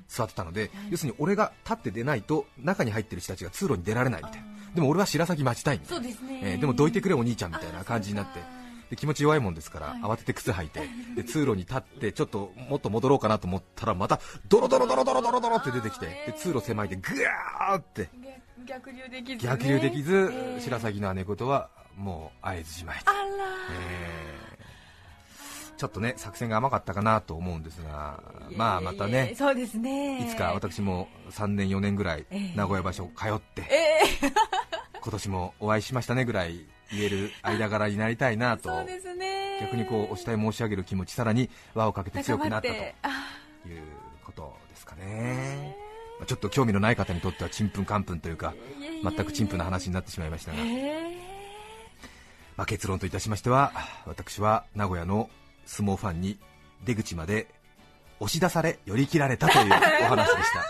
[0.07, 4.46] 座ってたので、要するに俺が立って出ないと中に入ってる人たちが通路に出られないみたいな。
[4.74, 6.07] でも俺は白崎待ちたいみたいな。
[6.07, 8.40] でえーでもどいてくれお兄ちゃんみたいな感じになって。
[8.90, 18.09] で気持ち弱いもんですから、はい慌てて靴履いてで通路に立ってちょっともっと戻ろうかなと思ったらまたドロドロドロドロドロドロって出てきてで通路狭いでぐわーって
[18.66, 20.61] 逆逆流できず、ね、逆流できず、ええ。
[20.61, 23.11] 白崎の姉ことはもう会えずじまいと。
[23.11, 23.21] あら、
[23.73, 24.49] えー
[25.79, 28.21] ちょっとね作戦が甘かったかなと思うんですが、
[28.57, 30.27] まあまたね、そうですね。
[30.27, 32.57] いつか私も3年、4年ぐらいええ。
[32.57, 34.33] 名古屋場所通って、ええ。
[35.01, 38.71] 今年もお会いしましたねぐらい言える間柄になりたいなと。
[38.71, 39.61] そうですね。
[39.61, 43.09] 逆にこうお慕い申し上げる気持ちさらに輪をかけて強くなったというあ
[44.25, 45.77] ことですかね、
[46.18, 48.54] まあちょっと興味のない方にとってはちんぷんかんぷんというか
[49.02, 51.16] 全くちんぷんな話になってしまいましたが、え
[52.57, 53.72] まあ、結論といたしましては
[54.07, 55.31] 私は名古屋の
[55.66, 56.38] 相撲ファンに
[56.85, 57.46] 出口まで
[58.20, 59.66] 押し出され寄り切られたという
[60.02, 60.64] お話でした。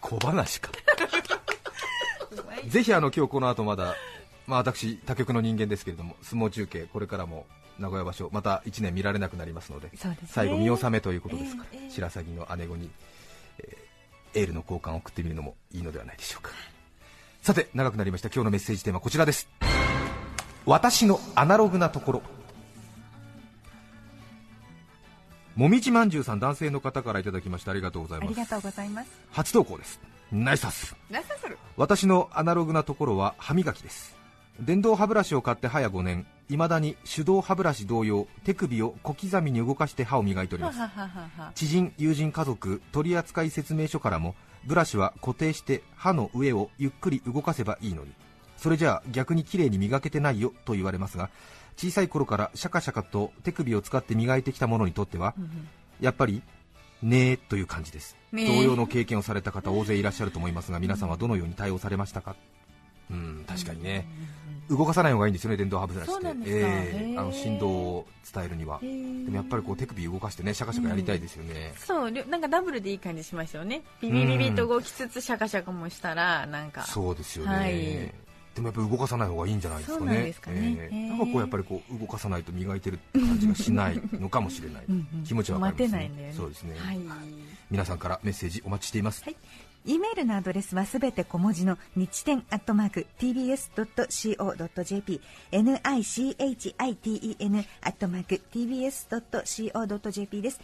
[0.00, 0.70] 小話か。
[2.68, 3.94] ぜひあの今日この後まだ、
[4.46, 7.46] まあ、私他局の人間ですけれども相撲中継これからも
[7.78, 9.90] 名古屋場所また1年見られなくなりますので
[10.26, 12.90] 最後見納めということですから、白鷺の姉子に、
[13.58, 13.82] えー
[14.34, 16.52] エールの交換を送ってみるのもいいのではないでしょうか。
[17.42, 18.28] さて長くなりました。
[18.28, 19.46] 今日のメッセージテーマはこちらです。
[20.64, 22.22] 私のアナログなところ。
[25.54, 28.28] もみじまんじゅうさん男性の方からいただきましてありがとうございます。
[28.28, 29.10] ありがとうございます。
[29.32, 30.00] 初投稿です。
[30.32, 30.96] ナイスアス。
[31.10, 34.16] なさする私のアナログなところは歯磨きです。
[34.60, 40.78] 電動歯ブラシを買って早5年いまだに手動歯ブラシ同様手首を小刻みに動かして歯を磨いております。
[41.54, 44.34] 知人友人家族取扱説明書からも
[44.66, 48.12] ブラシは固定して歯の上をゆっくり動かせばいいのに。
[48.58, 51.30] それじゃあ逆に綺麗に磨けてないよと言われますが
[51.76, 55.34] 小さい頃からシャカシャカと手首を使って磨いてきた者にとっては
[56.00, 56.42] やっぱり
[57.02, 62.36] ねえという感じです、ねえ同様の経験をされた方大勢いらっしゃると思いますが皆さんはどのように対応されましたか？
[63.10, 64.06] うん確かにね
[64.76, 67.14] 動かさない方がいいんですよね電動歯ブラシって。
[67.16, 68.80] あの振動を伝えるには。
[68.80, 68.86] で
[69.30, 73.82] もやっぱりこう手首動かしてねシャカシャカやりたいですよね、そうりょなんかダブルでいい感じしますよね。
[74.00, 76.82] ビビビビと動きつつシャカシャカもしたらなんか。
[76.82, 78.14] そうですよね、はい。
[78.54, 79.98] でもやっぱり動かさない方がいいんじゃないです
[80.40, 80.88] かね。
[81.08, 84.84] なんかこうやっぱりこう動かさないと磨いてる感じがしないのかもしれない。
[84.88, 86.34] うんうん気持ちはわかります、待てないんだよね。
[86.36, 86.98] そうですね、はい。
[87.70, 89.24] 皆さんからメッセージお待ちしています、
[89.84, 100.60] E メールのアドレスはすべて小文字の日天アットマーク tbs.co.jp nichiten アットマーク tbs.co.jp です。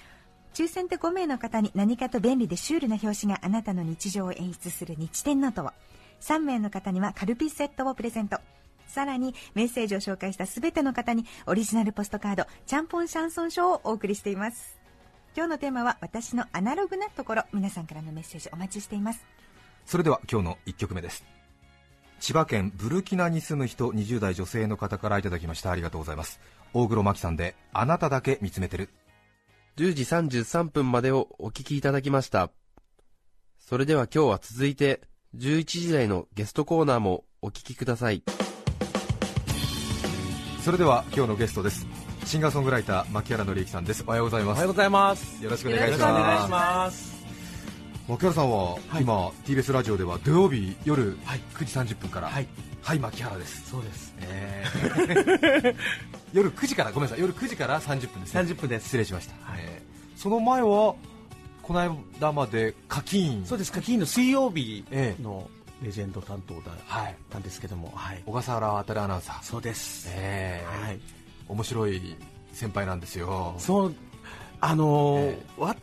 [0.54, 5.72] 抽選で5名の方に何かと便利でシュールな表紙があなたの日常を演出する日天ノートを。
[6.20, 8.38] 3名の方にはカルピスセットをプレゼント。
[8.86, 14.77] さらにメッセージを紹介したすべての方にオリジナルポストカードちゃんぽんシャンソン賞をお送りしています。
[15.38, 17.44] 今日のテーマは私のアナログなところ。
[17.52, 19.24] 皆さんからのメッセージお待ちしています。
[19.86, 21.24] それでは今日の1曲目です。
[22.18, 25.70] 千葉県ブルキナに住む人20代女性の方からいただきました。
[25.70, 26.40] ありがとうございます。
[26.74, 28.88] 大黒摩季さんであなただけ見つめてる。
[29.76, 32.50] 10時33分までをお聞きいただきました。
[33.60, 35.02] それでは今日は続いて
[35.36, 38.24] 11時台のゲストコーナーもお聞きください。
[40.64, 41.86] それでは今日のゲストです
[42.28, 44.04] シンガーソングライター牧原紀之さんです。
[44.06, 44.56] おはようございます。
[44.56, 45.42] おはようございます。
[45.42, 46.50] よろしくお願いしよろしくお願いします。
[46.50, 47.24] ます。
[48.06, 49.00] 牧原さんは、はい。
[49.00, 51.40] 今 TBS ラジオでは土曜日夜はい。
[51.54, 52.46] 9時30分からはい、
[52.82, 54.14] はい牧原です、そうです。
[54.20, 55.74] えー。
[56.36, 57.20] 夜9時からごめんなさい。
[57.22, 58.84] 夜9時から30分です、ね、30分です。
[58.84, 59.60] 失礼しました、はい。
[59.62, 60.96] えーその前は
[61.62, 61.80] この
[62.20, 63.46] 間まで課金。
[63.46, 63.72] そうです。
[63.72, 65.22] か、金の水曜日ええ。
[65.22, 65.48] の
[65.80, 68.22] レジェンド担当だはいったんですけども、はい。
[68.26, 69.42] 小笠原渉アナウンサー。
[69.42, 70.08] そうです。
[70.10, 70.86] えー。
[70.86, 71.00] はい。
[71.48, 72.16] 面白い
[72.52, 73.54] 先輩なんですよ。
[73.58, 73.94] そう、
[74.60, 75.82] あのーえわ、え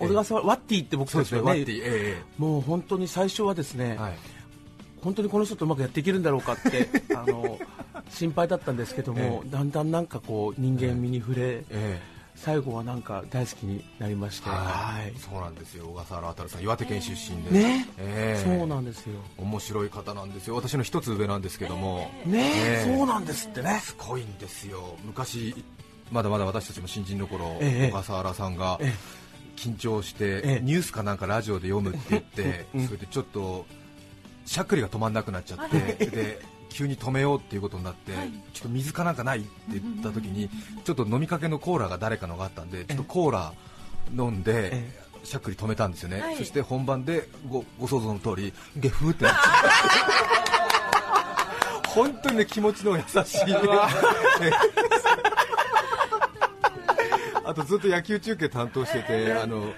[0.00, 4.18] え小笠原ワッティって僕ですねワたちはねッティえもう本当に最初はですね、えはい。
[5.02, 7.58] 本当にこの人とうまくやっていけるんだろうかって、 あの
[8.10, 12.00] 心配だったんですけども、えだんだんなんかこう人間味に触れ、え
[12.40, 15.18] 最後はなんか大好きになりまして、はい。
[15.18, 15.86] そうなんですよ。
[15.86, 17.88] 小笠原渉さん岩手県出身で、ね。
[17.98, 18.58] ええ。
[18.58, 19.20] そうなんですよ。
[19.38, 20.54] 面白い方なんですよ。
[20.54, 22.52] 私の一つ上なんですけども、ね。
[22.84, 22.96] ええ。
[22.96, 23.80] そうなんですってね。
[23.82, 24.96] すごいんですよ。
[25.04, 25.64] 昔
[26.10, 27.90] まだまだ私たちも新人の頃、ええ。
[27.90, 28.92] 小笠原さんがえ
[29.56, 30.60] 緊張して、ええ。
[30.62, 32.86] ニュースかなんかラジオで読むって言って、うん。
[32.86, 33.66] それでちょっと
[34.46, 38.12] しゃっくりが止まんなくなっちゃって、 で急に止めようっていうことになって、
[38.52, 40.48] ちょっと水かなんかないって言った時に、
[40.84, 43.52] ちょっと飲みかけのコーラが誰かのがあったんで、ちょっとコーラ
[44.16, 46.36] 飲んで、えしゃっくり止めたんですよね、はい。
[46.36, 49.44] そして本番でごご想像の通り、ゲフーってなっちゃっ
[51.84, 51.88] て。
[51.88, 53.56] 本当にね気持ちの優しい、ね、
[57.44, 59.72] あとずっと野球中継担当してて、あの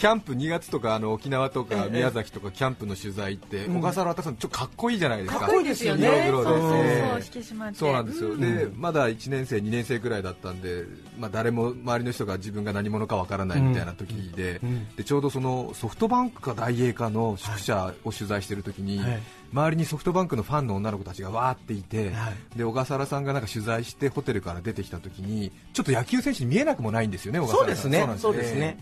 [0.00, 6.26] キャンプ2月とかあの沖縄とか宮崎とかキャンプの取材って、小笠原さん、ちょっとかっこいいじゃないですか、かっこいいですよね。
[6.26, 7.08] 色黒でそうそうええ。
[7.10, 7.78] そう引き締まって。
[7.78, 8.80] そうなんですよ、でうん。
[8.80, 10.86] まだ1年生、2年生ぐらいだったんで、
[11.18, 14.88] まあ、誰も周りの人が自分が何者かわからないみたいな時で,、うん。
[14.96, 19.20] でちょうどそのソフトバンクか大英かの宿舎を取材している時に、はい
[19.52, 22.58] 周りにソフトバンクのファンの女の子たちがわーっていて、はい。
[22.58, 28.18] で小笠原さんがなんか取材してホテルから出てきた時にちょっと野球選手に見えなくもないんですよね、小笠原さん。
[28.18, 28.78] そうですね。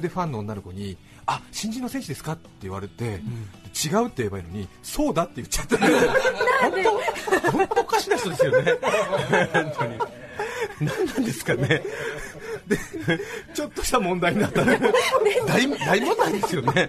[0.00, 0.96] でファンの女の子に
[1.26, 2.32] あ新人の選手ですか？
[2.32, 5.76] って言われて、違うって言えばいいのにそうだって言っちゃった。
[7.50, 8.72] 本当おかしな人ですよね。
[9.52, 9.98] 本当に。
[10.80, 11.82] 何なんですかね。
[12.66, 12.78] で
[13.54, 14.64] ちょっとした問題になった。
[14.66, 14.78] ね。
[15.46, 16.88] 大大問題ですよね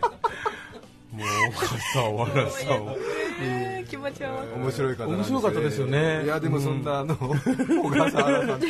[1.17, 2.95] もう笠原さんは。
[3.41, 6.23] えー気持ちは面白い方面白かったですよね。
[6.25, 8.67] いやでもそんなあの、小笠原さんと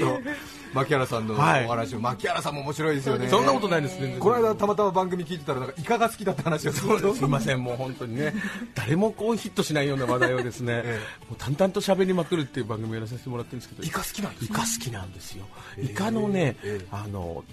[0.74, 1.68] 牧原さんのおはい。
[1.68, 3.28] 話を、牧原さんも面白いですよね。
[3.28, 6.72] そんなことないですねこの間たまたま番組聞いてたらなんかイカが好きだって話を。
[6.72, 6.86] す。
[6.86, 8.34] みません、もう本当にね、
[8.76, 15.46] 誰もこうヒットしないような話題をですね、 えもう淡々と喋りまくるっていう番組をやらせてもらってるんですけど、イカ好きなんですイカ好きなんですよ。
[15.82, 16.86] イカのね、ええ。
[16.92, 17.44] あの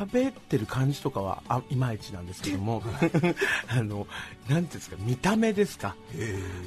[0.00, 2.82] 食べてる感じとかはあいまいちなんですけども、
[3.68, 4.06] あの
[4.48, 5.96] なんていうんですか見た目ですか。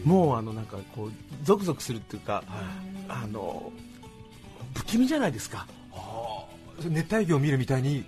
[0.03, 1.11] もうあのなんかこう
[1.43, 2.43] ゾクゾクするっていうか、
[3.07, 3.71] あの
[4.75, 5.65] 不気味じゃないですか。
[6.83, 8.03] 熱帯魚を見るみたいに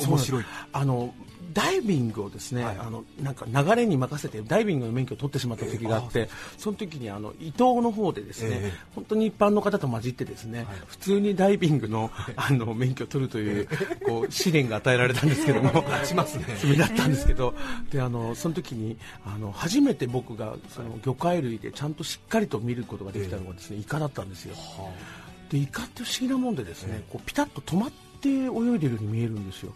[0.00, 0.44] 面白い。
[0.72, 1.14] あの
[1.52, 6.28] ダイビングをですね、はいあのなんか流れに任せてダイビングの免許を取ってしまった時があって、
[6.58, 8.78] その時にあの伊東の方でですね、ええ。
[8.94, 13.68] 本当に一般の方と混じってですね、普通にダイビングのあの免許を取るという
[14.06, 16.44] こう試練が与えられたんですけども、しますね。
[16.58, 17.54] それだったんですけど、
[17.90, 24.54] であのその時にあの初めて僕がその魚介類でちゃんとしっかりと見ることができたのがですね、イカだったんですよ。
[25.50, 29.72] でイカって不思議なもんでですね、こうピタッと止まって泳いでるように見えるんですよ。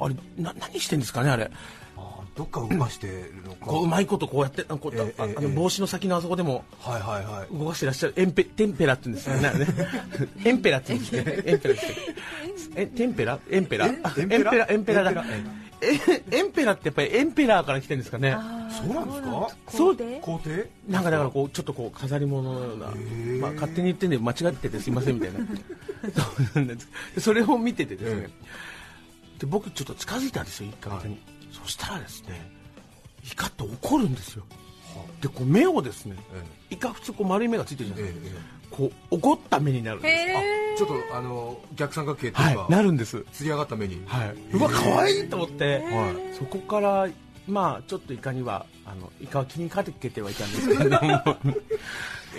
[0.00, 1.50] あれな何してんですかねあれ。
[2.34, 3.66] どっか動かしてるのか。
[3.66, 7.54] こううまいことこうやってあこええええあの帽子の先のあそこでもはいはいはい。
[7.58, 8.14] 動かしてらっしゃる。
[8.16, 9.66] エンペテンペラって言うんですよね
[10.44, 11.42] エンペラって言うんですね。
[11.44, 11.84] エンペラって。
[12.80, 13.38] えテンペラ？
[13.50, 13.86] エンペラ？
[13.86, 15.24] エンペラエンペラだ
[15.82, 18.36] え エンペラってやっぱりエンペラーから来てるんですかね。
[18.70, 19.48] そうなんですか？
[19.68, 20.70] そうで皇帝？
[20.88, 22.86] なんかだからこうちょっとこう飾り物のような、
[23.40, 25.38] まあ、勝手に言ってんで間違っててすいませんみたいな。
[26.14, 26.22] そ
[26.54, 26.88] うなんです。
[27.16, 28.30] でそれを見ててですね、
[29.38, 31.08] で僕ちょっと近づいたんですよ一回。
[31.10, 31.18] に、
[31.52, 32.50] そしたらですね
[33.24, 34.44] イカって怒るんですよ。
[35.20, 36.16] でこう目をですね、
[36.70, 40.14] イカ普通こう丸い目がついてるじゃないですか、ええこう怒った目になるんです。
[40.14, 43.24] へちょっとあの逆三角形っていうか、はいなるんです。
[43.32, 46.36] 釣り上がった目に、はい、うわ可愛いと思って、はい。
[46.36, 47.08] そこから
[47.46, 51.22] まあちょっとイカにはあのイカは気にかけてはいたんですけれども。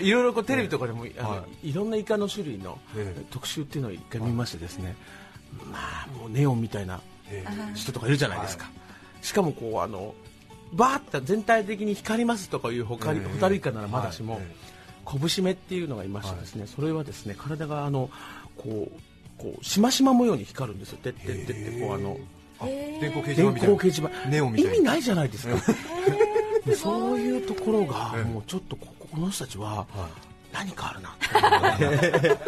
[0.00, 1.72] いろいろこうテレビとかでも、あのはい。
[1.72, 4.96] ろんなイカの種類の、ええ特集っていうのを一回見ましてですね、
[5.70, 8.68] まあもうネオンみたいなえ人とかいるじゃないですか、
[9.22, 10.14] しかもこうあの
[10.72, 13.32] バーッと全体的に光りますとかいうホカリええ。
[13.32, 14.42] ホタルイカならまだしも、はい。
[14.42, 14.63] え
[15.04, 18.10] 拳目っていうのがいましてですね、それはですね体があの
[18.56, 19.00] こう
[19.38, 20.98] こうしましま模様に光るんですよ。
[20.98, 21.28] てって。
[21.28, 22.16] ってってこうあの
[22.60, 23.54] あ電光掲示電板。
[23.54, 24.28] みたいな光掲示板。
[24.28, 24.74] ネオンみたいな。
[24.74, 25.56] 意味ないじゃないですか。
[26.66, 29.86] でそういうところがええもうちょっとここの人たちは
[30.52, 31.10] 何かあるな。
[31.10, 31.78] っ
[32.18, 32.38] て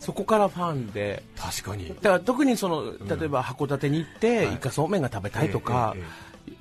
[0.00, 1.22] そこからファンで。
[1.36, 1.88] 確かに。
[1.88, 4.54] だから特にその例えば函館に行って、はい。
[4.54, 6.04] イカそうめんが食べたいとか、えええ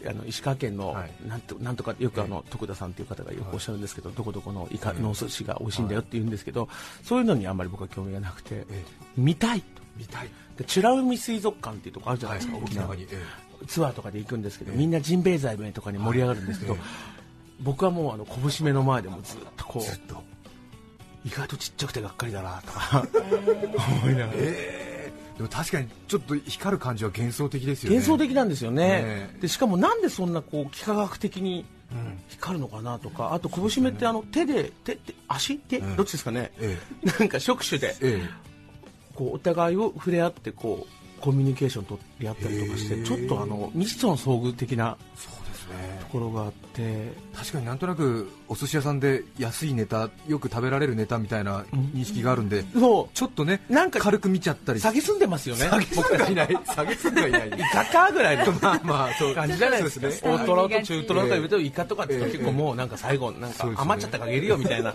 [0.07, 1.11] あの石川県の、はい。
[1.27, 6.69] なんとなんとかよくあの徳田さんという方がよくおっしゃるんですけど、どこどこのイカのお寿司が美味しいんだよって言うんですけど、
[7.03, 8.83] そういうのにあんまり僕は興味がなくて、え
[9.17, 9.81] 見たいと。
[9.97, 10.29] 見たい。
[10.57, 12.63] で美ら海水族館っていうとこあるじゃないですか、はい。
[12.63, 13.07] 沖縄に。
[13.11, 13.21] え
[13.67, 16.77] ツアーとかで行くんですけど、みんなジンベエザメとかに盛り上がるんですけど、
[17.61, 23.07] 僕はもうあの拳目の前でもずっとこう意外とちっちゃくてがっかりだなとか
[24.03, 24.92] 思いながら、えー
[25.37, 27.95] でも確かにちょっと光る感じは幻想的ですよね。
[27.97, 28.87] 幻想的なんですよね。
[28.87, 31.65] ねでしかもなんでそんなこう幾何学的に
[32.29, 35.95] 光るのかなとかあと拳目ってあの手で手手足手、ん。
[35.95, 36.77] どっちですかね、え
[37.19, 38.29] なんか触手でええ。
[39.15, 44.97] こうお互いを触れ合ってこうコミュニケーション取り合ったりとかしてちょっとあのミッション遭遇的な
[45.73, 54.79] ねところがあって確かになんとなくお寿司屋さんで安いネタよく食べられるネタみたいな認識があるんで、そちょっとねなんか軽く見ちゃったり。
[54.79, 55.67] う下げすんでますよね。
[55.67, 56.57] 下げすんではいない。
[56.65, 57.47] 下げすんではいない。
[57.47, 58.51] イカかぐらいの。
[58.53, 59.35] まあまあそう。
[59.35, 60.07] 感じじゃないですか。
[60.07, 60.19] ね。
[60.21, 62.31] 大トロと中トロとか言うとイカとかってええ。
[62.31, 64.93] 結構もうなんか最後なんか余っちゃったかげるよみたいな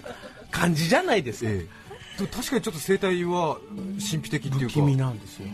[0.50, 1.50] 感じじゃないですか。
[1.50, 2.26] ええ。
[2.26, 3.58] 確かにちょっと生態は
[4.10, 4.68] 神秘的っていうか。
[4.68, 5.46] 不気味なんですよ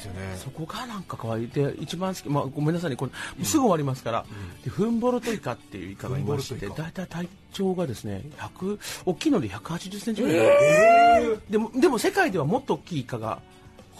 [0.00, 0.20] ですよね。
[0.36, 4.24] そこがなんか可愛いで一番好き、まあ、ごめんなさいねこれすぐ終わりますから、
[4.64, 13.40] でフンボルトイカっていうイカがいまして大体体長がですね100大きいので180センチぐらい、でもでも世界ではもっと大きいイカが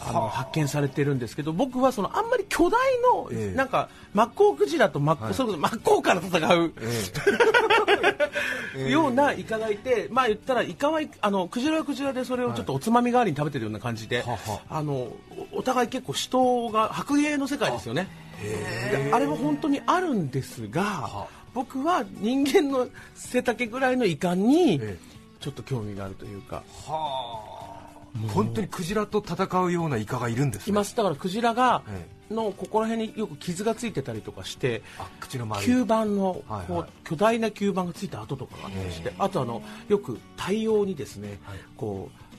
[0.03, 2.78] あの発見されてるんですけど僕はそのあんまり巨大
[3.14, 3.57] の、ええ。
[3.57, 6.72] なんかマッコウクジラとマッコ、それこそマッコウから戦う、
[8.90, 14.82] ようなイカがいて、まあ言ったらイカはあのクジラはクジラでそれをちょっとおつまみ代わりに食べてるような感じで、ははあ。
[14.82, 18.09] のおお互い結構死闘が白芸の世界ですよね。
[18.40, 25.11] であれは本当にあるんですが、僕は人間の背丈ぐらいのイカにええ。
[25.40, 26.62] ちょっと興味があるというか、
[28.32, 30.70] 本当にクジラと戦うようなイカがいるんですね。
[30.70, 30.96] います。
[30.96, 34.82] だからクジラがえのここら辺によく傷がついてたりとかして。
[34.98, 36.66] あ口の周り吸盤のはいはい。
[36.66, 41.38] こう巨大な吸盤がついた跡とかがあったりして、あとあのよく対応にですね、
[41.76, 42.30] こう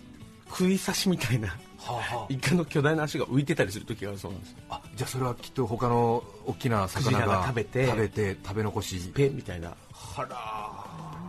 [0.49, 1.55] 食い刺しみたいなは
[1.87, 9.11] あはイカの巨大な足が浮いてたりする時があるそうなんですああじゃあそれはきっと他の大きな魚がが食べて食べて食べ残し。
[9.13, 9.73] ペンみたいな。
[9.93, 10.35] はら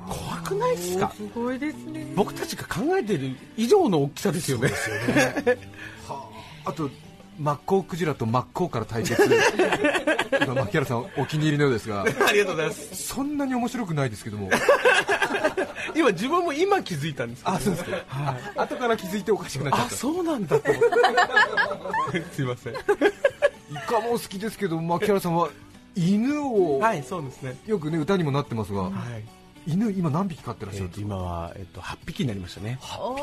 [0.08, 1.12] 怖くないですか？
[1.16, 2.12] すごいですね。
[2.14, 4.70] 僕たちが考えてる以上の大きさですよね。
[6.64, 6.72] あ。
[6.72, 6.90] と
[7.38, 9.22] マッコウクジラとマッコウから対決。
[10.42, 12.02] 今牧原さんお気に入りのようですが。
[12.02, 12.96] ありがとうございます。
[12.96, 14.50] そんなに面白くないですけども。
[15.94, 17.56] 今自分も今気づいたんですけど。
[17.56, 19.96] あそうですか、あ後から気づいておかしくなっちゃあった。
[19.96, 20.82] そうなんだと思っ
[22.12, 22.22] て。
[22.34, 22.72] すいません。
[22.72, 22.76] イ
[23.86, 25.48] カも好きですけど牧原さんは
[25.96, 27.56] 犬を、はいそうですね。
[27.66, 28.92] よくね歌にもなってますが、はい
[29.66, 32.78] 犬今何匹飼ってらっしゃるんですか、今は、えっと8匹になりましたね。
[32.98, 33.18] おー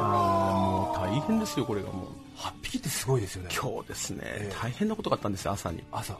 [0.00, 2.06] あーもう大変ですよこれがもう。
[2.36, 3.50] 8匹ってすごいですよね。
[3.54, 4.54] 今日ですね、ええ。
[4.60, 5.82] 大変なことがあったんですよ朝に。
[5.92, 6.16] 朝。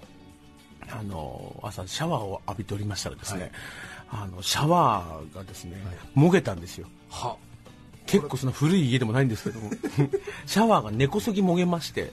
[0.91, 3.51] あの朝シャワーを浴びておりましたらですね、
[4.11, 5.77] あのシャワーがですね、
[6.15, 6.87] もげたんですよ。
[7.09, 7.37] は。
[8.05, 9.71] 結構その古い家でもないんですけども。
[10.45, 12.13] シャワーが根こそぎもげまして。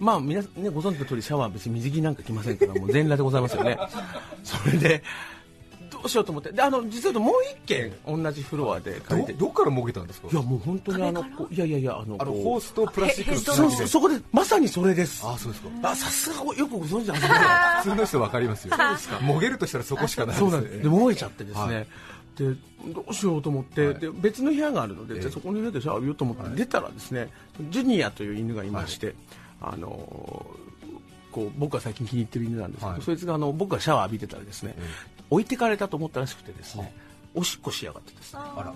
[0.00, 3.76] まあ皆さんねご存知の通りシャワーは別に水着なんか着ませんからもう全裸でございますよね。
[4.44, 5.02] それで
[6.00, 6.52] どうしようと思って。
[6.52, 9.32] であの実はもう一軒同じフロアで借りて。
[9.32, 10.28] どどっからもげたんですか？
[10.30, 13.76] いやもう本当にあのいやいやいやあのあのホースとプラスチックそうなぎで。
[13.78, 15.26] そうそこでまさにそれです。
[15.26, 15.68] あそうですか。
[15.90, 17.38] あさすがよくご存知なんですね
[17.78, 18.74] 普通の人わかりますよ。
[19.22, 20.82] もげるとしたらそこしかないそうなんです。
[20.82, 21.86] で燃えちゃってですね、はい。
[22.36, 22.54] で
[22.94, 23.94] どうしようと思って、はい。
[23.98, 25.20] で別の部屋があるので、ええ。
[25.20, 26.56] じゃあそこに入れてシャワー浴びようと思って。
[26.56, 27.28] 出たらですね、
[27.70, 29.14] ジュニアという犬がいまして、
[29.60, 30.68] あのー
[31.30, 33.02] こう僕が最近気に入ってる犬なんですけど、はい。
[33.02, 34.74] そいつがあの僕がシャワー浴びてたらですね、
[35.30, 36.94] 置いてかれたと思ったらしくてですね、
[37.34, 38.40] おしっこしやがってですね。
[38.42, 38.74] あら。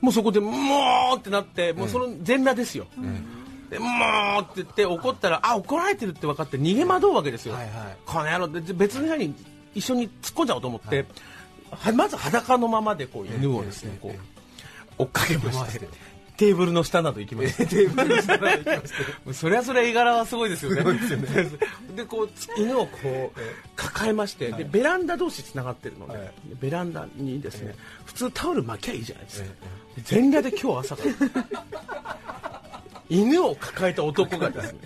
[0.00, 2.86] もうそこでもうってなってもうその全裸ですよ、
[3.70, 3.86] でも
[4.40, 7.96] うって言って怒ったらあ怒られてるって分かって逃げ惑うわけですよ、はいはい。
[8.04, 9.32] この野郎でで別の部屋に
[9.74, 11.06] 一緒に突っ込んじゃおうと思って、
[11.70, 14.12] はまず裸のままでこう犬をですね、こ
[14.98, 15.52] う追っかけまして。
[15.52, 15.88] 回して
[16.42, 18.82] テーブルの下など行きましてテーブルの下など行きまし
[19.26, 20.82] て それはそれは絵柄はすごいですよね。
[21.94, 23.40] で こう犬をこう
[23.76, 29.48] 抱えまして、でベランダ同士つながってるので、ベランダにですね、普通タオル巻きゃいいじゃないですか、
[29.96, 31.02] で全裸で今日朝か
[31.44, 32.18] ら。
[33.08, 34.78] 犬を抱えた男がですね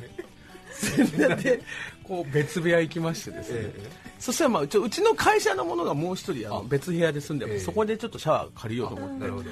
[0.78, 1.62] 全裸で
[2.04, 3.72] こう別部屋行きましてですね、
[4.18, 9.06] そしたらまあうちうちの会社の者がもう一人あの別部屋で住んでます、そこでちょっとシャワー借りようと思
[9.40, 9.50] って、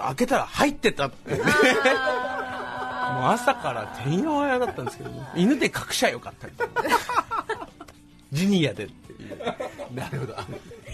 [0.00, 1.42] 開けたら入ってたってもう
[3.26, 6.98] 朝からてんやわやだったんですけど、犬で隠しゃよかったみたいな。
[8.32, 9.94] ジュニアでっていう。
[9.94, 10.34] なるほど。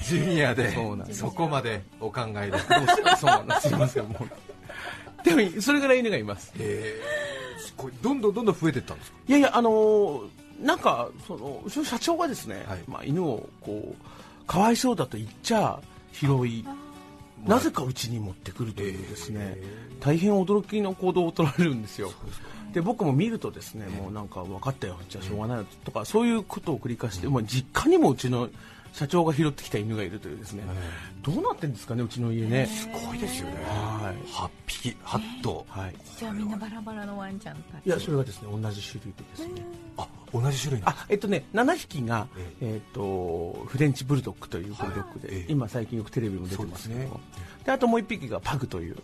[0.03, 0.75] ジュニアで
[1.13, 2.59] そこまでお考えで。
[3.19, 3.69] そうなんです。
[3.69, 5.25] すいませんもう。
[5.25, 6.53] でもそれぐらい犬がいます。
[6.59, 7.61] えー。
[7.61, 9.19] すごいどんどんどんどん増えていったんですか？
[9.29, 10.23] いやいやあのー
[10.61, 12.79] なんかそのうちの社長がですね、はい。
[12.87, 15.81] まあ、犬をこうかわいそうだと言っちゃ
[16.13, 16.65] 拾い。
[17.47, 19.57] なぜかうちに持ってくるというですね、
[19.99, 22.13] 大変驚きの行動を取られるんですよ。
[22.75, 24.99] で僕も見るとですね、もうなんか分かったよ。
[25.09, 28.51] じゃあしょうがないよとかそういうことを繰り返して、まあ、実家にもうちの
[28.93, 30.63] 社長が拾ってきた犬がいるというですね、
[31.23, 32.67] どうなってんですかねうちの家ね。
[32.67, 33.55] すごいですよね。
[33.65, 34.29] はい。
[34.29, 35.67] 8匹8頭。
[35.69, 35.95] はい。
[36.19, 37.87] じゃあみんなバラバラのワンちゃんたち。
[37.87, 39.63] いやそれがですね同じ種類でですね。
[39.97, 42.77] あ同じ種類あえっとね7匹が、ええ。
[42.77, 47.01] っとフレンチブルドッグというブルドッグで、今最近よくテレビも出てますけど。
[47.01, 47.13] です
[47.65, 48.97] であともう1匹がパグという。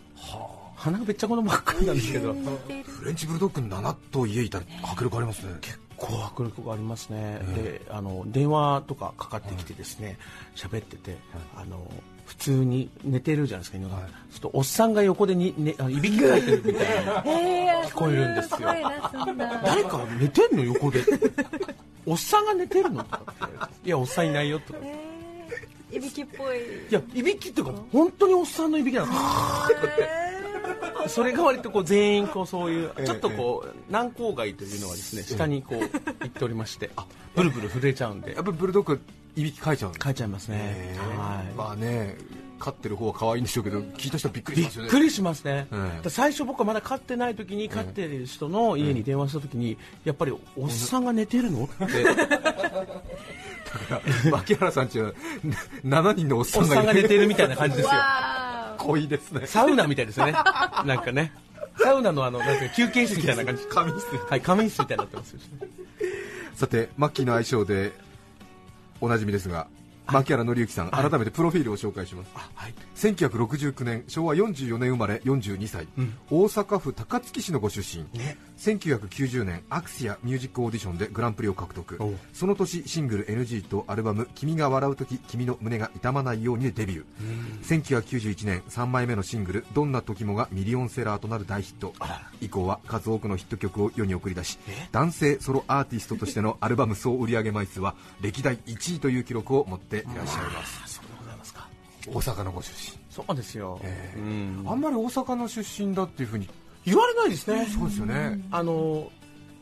[0.75, 5.53] 鼻がべっちゃこのばっかりなんですけど、フレンチブルドッグ7頭家いたら迫力ありますね。
[5.59, 10.17] 結構迫力がありますね、であの電話とかかかってきてですね
[10.55, 11.17] 喋、ってて、
[11.55, 11.91] あの
[12.25, 17.23] 普通に寝てるじゃないですか犬が、そうするとおっさんが横でに、ね、あのいびきかいてるみたいな。
[17.87, 18.69] 聞こえるんですよ。
[19.63, 21.03] 誰か寝てんの横で。
[22.05, 23.21] おっさんが寝てるのとか
[23.65, 24.79] っていやおっさんいないよとか。
[25.91, 26.57] いびきっぽい。
[26.89, 29.11] いやいびきっていうか本当におっさんのいびきなの
[31.07, 35.85] それが割とこう全員こうそういうちょっとこう軟口蓋というのはですね下にこう行
[36.25, 36.89] っておりまして
[37.35, 38.33] ブルブル震えちゃうんで。
[38.33, 38.99] やっぱりブルドッグ
[39.35, 39.99] いびきかいちゃうんで。
[39.99, 40.95] す書いちゃいますね。
[40.97, 41.53] はい。
[41.53, 42.17] まあね
[42.59, 44.89] 飼ってる方は可愛いんでしょうけど聞いた人はびっくりしびっますよね。
[44.89, 45.67] くりしますね、
[46.07, 51.75] 最初僕はまだ飼ってない時に飼ってる人の家に電話した時にやっぱりおっさんが寝てるのって
[54.31, 55.13] 牧原さんちは
[55.85, 57.91] 7人のおっさおっんがさんが寝てるるみたいな感じですよ。
[57.91, 59.45] わ濃いですね。
[59.47, 60.33] サウナみたいですよね。
[60.33, 61.33] なんかね。
[61.79, 63.63] サウナのあのなんか休憩室みたいな感じ。
[63.65, 65.39] 仮眠室はい仮眠室みたいになってますよ。
[66.55, 67.91] さてマッキーの愛称で
[68.99, 69.67] おなじみですが
[70.07, 72.73] 槇原敬之さん、改めてプロフィールを紹介します、はい。
[72.95, 75.87] 1969年昭和44年生まれ42歳、
[76.29, 78.05] 大阪府高槻市のご出身、
[78.57, 81.99] 1990年アクシアミュージックオーディションでグランプリを獲得。
[82.33, 87.61] その年シングル NG とアルバム「君が笑う時君の胸が痛まないように」でデビュー。
[87.63, 91.93] 1991年3枚目のシングル「どんな時も」がミリオンセラーとなる大ヒット。
[92.41, 94.59] 以降は数多くのヒット曲を世に送り出し
[94.91, 101.01] 男性ソロアーティストとしてのアルバム総売上枚数は歴代1位という記録を持っていらっしゃいます。
[102.07, 102.97] 大阪のご出身。
[103.09, 104.63] そうですよ、ええうん。
[104.65, 106.47] あんまり大阪の出身だっていうふうに
[106.85, 107.65] 言われないですね。
[107.65, 108.39] そうですよね。
[108.51, 109.11] あの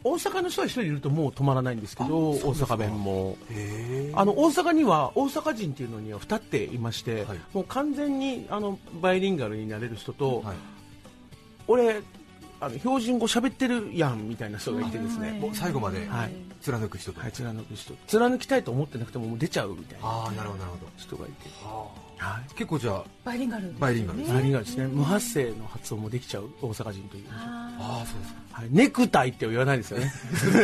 [0.04, 3.38] 大阪の人は一人いるともう止まらないんですけど大阪弁も。
[3.50, 7.40] へあの大阪には大阪人っていうのには2っていまして、はい。
[7.54, 10.56] もう完全にあのバイリンガルになれる人と、はい。
[11.68, 12.02] 俺
[12.60, 16.32] あの標準語喋ってるやんみたいな人がいてですね、もう最後まではい。
[16.62, 17.94] 貫く人と、はい、貫く人。
[18.08, 20.08] 貫きたいと思ってなくてももう出ちゃうみたいな。
[20.08, 20.92] ああなるほどなるほど。
[20.98, 21.50] 人がいて、
[22.18, 24.88] はい、結構じゃあバイリンガルバイリンガルバイリンガルですね。
[24.88, 28.40] 無発声の発音もできちゃう大阪人という、ああそうですか。
[28.52, 30.14] はい、ネクタイって言わないですよね。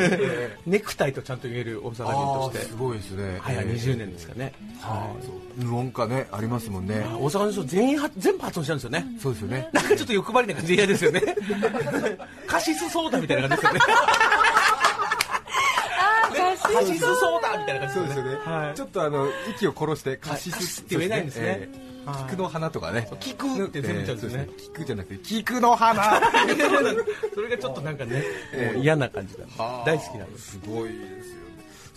[0.65, 2.67] ネクタイとちゃんと言える大阪あ人として。
[2.67, 3.39] ーすごいですね。
[3.41, 3.73] 早えー。
[3.73, 7.05] 20年ですかね、はあそう無音化ねありますもんね。
[7.19, 9.69] 大阪の人全員は全部発音しちゃうんですよね、そうですよね。
[9.73, 11.21] なんかちょっと欲張りな感じで嫌ですよね。
[12.47, 13.79] カシスソーダみたいな感じですよね
[16.61, 18.75] カシスソーダみたいな感じですよね、はい。
[18.75, 21.43] ちょっとあの息を殺してカシススって言えないんですね。
[21.45, 21.91] えー
[22.27, 23.07] 菊の花とかね。
[23.19, 24.49] 菊って全部言っちゃうんですよね。
[24.57, 26.03] 菊じゃなくて菊の花。
[27.35, 28.23] それがちょっとなんかね、
[28.77, 29.45] 嫌な感じだ、
[29.85, 30.51] 大好きなんです。
[30.53, 31.40] すごいですよね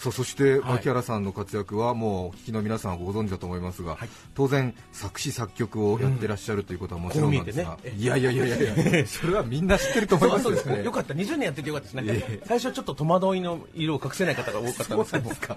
[0.04, 3.96] さあそして牧原さんの活躍はもうお聞きの皆さんはご存知だと思いますが、
[4.34, 8.02] 当然作詞作曲をやってらっしゃるということはもちろんなんですが、こう見えてね。
[8.02, 10.84] いやいやいやいやそれはみんな知ってると思いますよね。
[10.84, 11.14] よかった。
[11.14, 12.46] 20年やっててよかったですね、ええ。
[12.46, 15.56] 最初ちょっと戸惑いの色を隠せない方が多かったんですけど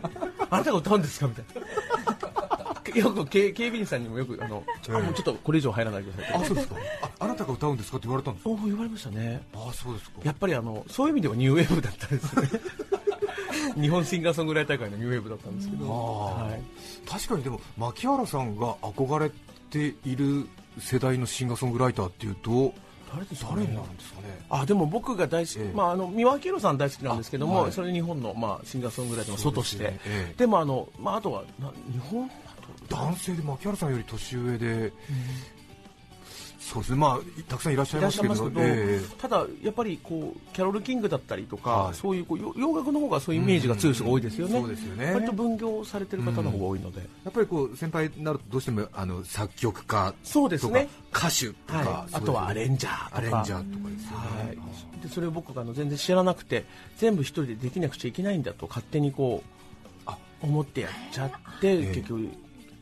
[0.50, 1.28] あなたが歌うんですか？
[1.28, 1.68] みたいな。
[2.96, 6.76] よく警警備員さんにもよくあの、ちょもうちょっとこれ以上入らないでくださいあそうですか。
[7.02, 8.50] ああなたが歌うんですかって言われたんですか？
[8.66, 9.42] 言われましたね。
[9.54, 10.22] あそうですか。
[10.24, 12.50] やっぱりあのそういう意味ではニューウェーブだったんですね
[13.80, 19.32] 日本シンガーソングライター界のニューウェーブだったんですけど、はい、確かにでも牧原さんが憧れ
[19.70, 20.48] ている
[20.80, 22.74] 世代のシンガーソングライターっていうと
[23.12, 24.46] 誰ですか誰にねなるんですかね？
[24.50, 25.72] あでも僕が大好き、ええ。
[25.74, 27.72] まあ、あの三輪明宏さん大好きなんですけども、あはい。
[27.72, 29.84] それ日本の、まあ、シンガーソングライターの祖として。
[29.86, 30.36] で,、ねえ。
[30.40, 32.30] えもあの、まあ、あとはな日本
[32.90, 34.92] 男性で牧原さんより年上で、
[36.68, 36.98] そうですね。
[36.98, 41.96] まあたくさんいらっしゃいますけどすけど、えただやっぱりこうキャロル・キングだったりとか、はい。
[41.96, 45.14] そういうこうよ洋楽の方がそういうイメージが強い人が多いですよね、うんそうですよね。
[45.14, 50.90] 割と分業されてる方の方が多いので、やっぱりこう先輩になるとどうしてもあの作曲家とかそうですね。
[51.14, 53.18] 歌手とか、はい、あとはアレンジャーとか。
[53.18, 56.66] アレンジャーとかですよね、はい、でそれを僕があの全然知らなくて
[56.98, 59.42] 全部一人でできなくちゃいけないんだと勝手にこ
[60.06, 60.12] う
[60.42, 62.30] 思ってやっちゃって、え結局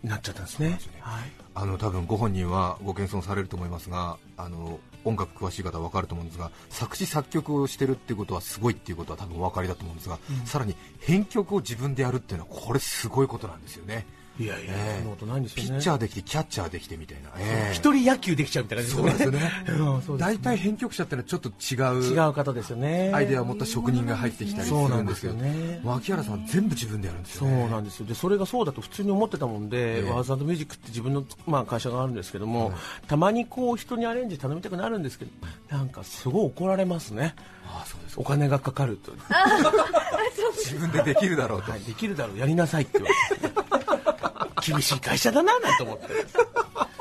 [0.04, 0.78] なっちゃったんですね。
[0.82, 0.94] すね。
[1.00, 14.06] はいあの多分ご本人はご謙遜されると思いますがあの音楽詳しい方は分かると思うんですが作詞作曲をしてるっていうことはすごいっていうことは多分お分かりだと思うんですが、さらに編曲を自分でやるっていうのはこれすごいことなんですよね
[14.38, 15.18] いやいや、ええ。
[15.18, 15.70] そんないんですよね。
[15.70, 17.74] ピッチャーできてキャッチャーできてみたいな、ええ。
[17.74, 19.52] 一人野球できちゃうみたいなそうです よね。
[20.18, 22.04] 大体編曲者ってのはちょっと違う。
[22.04, 23.12] 違う方ですよね。
[23.14, 25.34] アイデアを持った職人が入ってきたりするんですけど。
[25.34, 25.80] ね。
[25.84, 28.06] 牧原さん全部自分でやるんですそうよねなんですよ。
[28.06, 30.10] でそれがそうだと普通に思ってたもんで、ええ。
[30.10, 32.74] ワーズミュージックって自分の、まあ、会社があるんですけども、
[33.08, 35.32] たまにこう人にアレンジ頼みたくなるんですけど
[35.70, 37.36] なんかすごい怒られますね。
[37.68, 39.12] ああそうですお金がかかると、
[40.56, 42.38] 自分でできるだろうと、はい、できるだろう。
[42.38, 43.10] やりなさいって言わ
[43.42, 43.85] れて
[44.72, 46.06] 厳しい会社だななんて思って。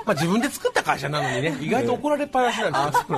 [0.05, 2.69] まあ自分で作った会社なのにね意外と怒られっぱなしな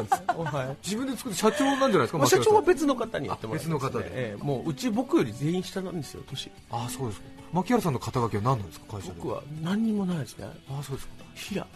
[0.00, 4.04] んですよ、自分で作って社長なんじゃないですか、まあ、社長は別の方にやってもらって別の方で。
[4.10, 4.42] ええ。
[4.42, 6.50] もううち僕より全員下なんですよ年。
[6.70, 7.26] ああそうですか。
[7.52, 9.14] 牧原さんの肩書きは何なんですか会社で。
[9.20, 10.46] 僕は何にもないですね。
[10.70, 11.14] ああそうですか。
[11.34, 11.66] 平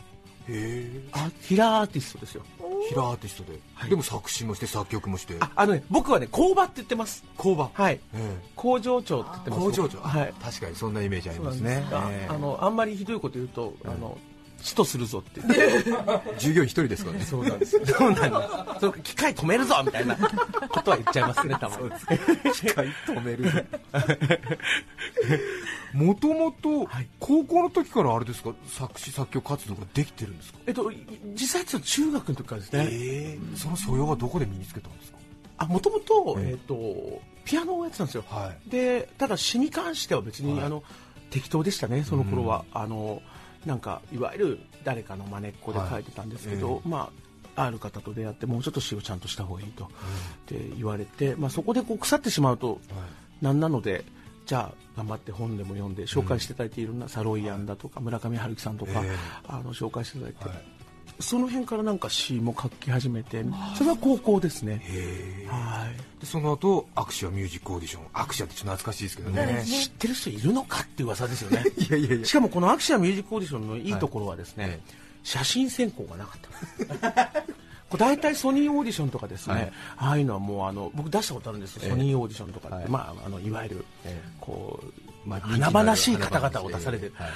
[0.51, 2.43] へえあ平アーティストですよ。
[2.89, 3.91] 平アーティストで、はい。
[3.91, 5.37] でも作詞もして作曲もして。
[5.41, 7.25] ああのね僕はね工場って言ってます。
[7.37, 7.71] 工場。
[7.73, 8.01] はい。
[8.15, 9.63] え工場長って言ってます。
[9.63, 10.35] え工場長、はい。
[10.43, 11.85] 確かにそんなイメージありますね。
[11.93, 12.33] あええ。
[12.33, 14.19] あのあんまりひどいこと言うとあの
[14.63, 15.41] 死とするぞって。
[15.41, 15.85] 言って
[16.39, 17.25] 従業員一人ですからね。
[17.25, 17.87] そうなんですよ。
[17.87, 18.37] そうなんで
[18.75, 18.81] す。
[18.81, 20.17] それ機械止めるぞみたいな。
[20.17, 20.29] こ
[20.83, 21.91] とは言っちゃいますねたまに
[22.53, 23.67] 機械止める
[25.93, 26.89] もともと
[27.19, 28.55] 高校の時からあれですか？
[28.67, 30.59] 作詞作曲活動ができてるんですか？
[30.67, 30.91] えっと
[31.35, 32.89] 実際は中学の時からですね。
[32.91, 35.19] ええその素養はどこで身につけたんですか？
[35.59, 36.51] あもともとええ。
[36.51, 38.25] えっとピアノをやってたんですよ。
[38.29, 40.67] はでただ詩に関しては別に、はい。
[40.67, 40.83] あの
[41.31, 43.23] 適当でしたねその頃は、あの
[43.67, 46.81] なんかいわゆる誰かの真似っこで書いてたんですけど、はい。
[46.87, 47.11] ま
[47.57, 49.89] あある方と出会ってもうちょっと詩をちゃんとした方がいいと、っ
[50.47, 52.81] て言われて、まあ、そこでこう腐ってしまうと
[53.43, 54.05] なんなので
[54.47, 59.17] じゃあ頑張って本でも読んで紹介していただいていろんなサローヤンだとか村上春樹さんとか、ええ。
[59.47, 60.80] あの紹介していただいて、はい
[61.21, 63.45] その辺からなんか詩も書き始めて
[63.77, 64.83] それは高校ですね。
[65.49, 66.21] はい。
[66.21, 68.03] でその後アクシアミュージックオーディション。
[68.13, 69.65] アクシアってちょっと懐かしいですけどね。
[69.67, 71.65] 知ってる人いるのかっていう噂ですよね。
[71.77, 72.27] いやいやいや。
[72.27, 74.81] しかもこのアクシアミュージックオーディションのいいところはですね、はい
[75.23, 77.45] 写真選考がなかった。
[77.99, 79.73] 大体ソニーオーディションとかですね、はい。
[79.97, 81.91] ああいうのはもうあの僕出したことあるんですよ、ええ。
[81.91, 82.89] ソニーオーディションとかって、はい。
[82.89, 84.29] まあ、あのいわゆる、ええ。
[84.41, 87.31] こう、まあ華々しい方々を出されてる、はい。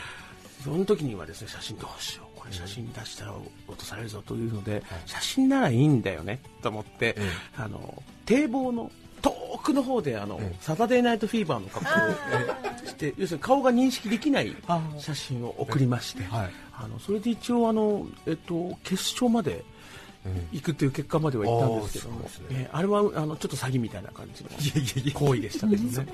[0.63, 3.33] その時にはですね写真どうしようこれ写真出したら
[3.67, 7.23] 落とされるぞというので、写真ならいいんだよねと思って、ええ
[7.57, 8.91] あの堤防の
[9.23, 9.33] 遠
[9.63, 11.91] くの方であの、ええサタデーナイトフィーバーの格好
[12.85, 14.55] をして要するに顔が認識できない
[14.99, 16.51] 写真を送りまして、はい。
[16.77, 19.63] あのそれで一応あの、えっと、決勝までえ
[20.53, 22.29] 行くという結果までは行ったんですけども。
[22.73, 24.51] あれはあのちょっと詐欺みたいな感じの。
[24.51, 25.15] いやいやいや。
[25.19, 26.07] 行為でしたけどね。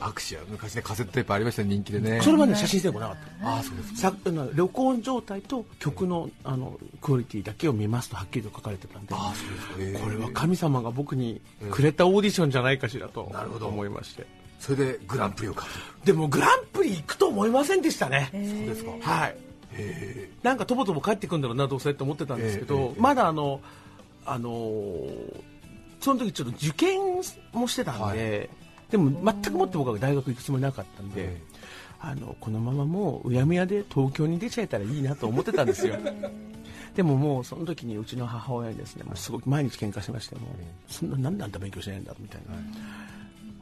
[0.00, 2.20] アクシア昔ねカセットテープありましたね人気でね。
[2.22, 3.48] それはね写真選考なかった。
[3.48, 9.14] ああそうですさあの録音状態と曲のあのクオリティだけを見ますとはっきりと書かれてたんで。
[9.14, 9.44] ああそ
[9.74, 11.40] うですえこれは神様が僕に
[11.70, 13.66] くれたオーディションじゃないかしらとなるほど。
[13.68, 14.26] 思いまして。
[14.58, 18.28] それでグランプリを獲得でもグランプリ行くと思いませんでしたね。
[18.32, 18.90] そうですか。
[19.00, 19.30] はい。
[19.30, 19.49] へ
[20.42, 23.60] なんかとぼとぼ帰ってくるんだろうなどうせって思ってたんですけど、まだあの
[24.24, 25.50] あのー
[26.00, 26.98] その時ちょっと受験
[27.52, 28.50] もしてたんで、はい。
[28.90, 31.40] でも全くもって僕は大学行くつもりなかったんで、え
[32.00, 35.96] あのこのままもううやむやで東京に出ちゃえたらいいなと思ってたんですよ。
[36.96, 42.54] でももうその時にうちの母親にですねもうすごく毎日喧嘩してましてもうそんななんであんた勉強しないんだみたいな、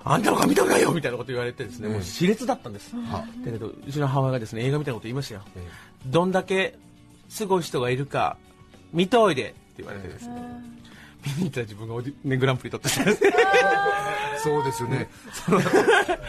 [0.04, 5.66] あんたの顔見たくないよみたいなこと言われてですね、ええもう熾烈だったんです、はだけどうちの母親がですね映画みたいなこと言いましたよ、え
[6.06, 6.78] どんだけ
[7.28, 8.36] すごい人がいるか
[8.92, 10.34] 見ておいでって言われてですね、
[11.38, 13.22] 見に行ったら自分がオーディ、ね、グランプリ取ってたんです。
[14.40, 15.60] そうですよね、その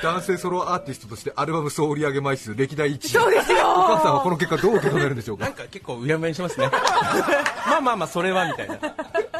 [0.01, 3.07] 男性ソロアーティストとしてアルバム総売上枚数歴代1位。
[3.07, 3.71] そうですよ。
[3.71, 5.45] お母さんはこの結果どう受け止めるんでしょうか？
[5.45, 6.71] なんか結構うやむやにしますね。
[7.69, 8.79] まあまあまあそれはみたいな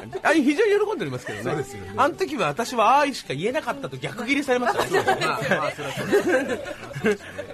[0.23, 1.43] あ非常に喜んでおりますけどね。
[1.43, 1.93] そうですよね。
[1.97, 4.85] あの時は私はああしか言えなかったと逆ギレされました。
[5.15, 5.25] ね。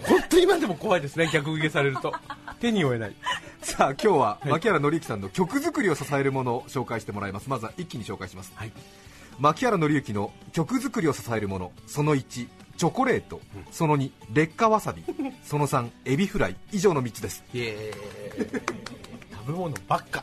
[0.03, 2.13] 本当に今でも怖いですね逆ギレされると。
[2.59, 3.15] 手に負えない。
[3.61, 7.49] さあ今日は牧原紀之さんの曲作りを支えるものを紹介してもらいます。
[7.49, 8.71] まずは一気に紹介します、はい。
[9.39, 13.39] 牧原紀之の曲作りを支えるものその1チョコレート、
[13.71, 15.03] その2劣化わさび。
[15.43, 16.55] その3エビフライ。
[16.71, 17.43] 以上の3つです。
[17.51, 20.21] 食べ物ばっか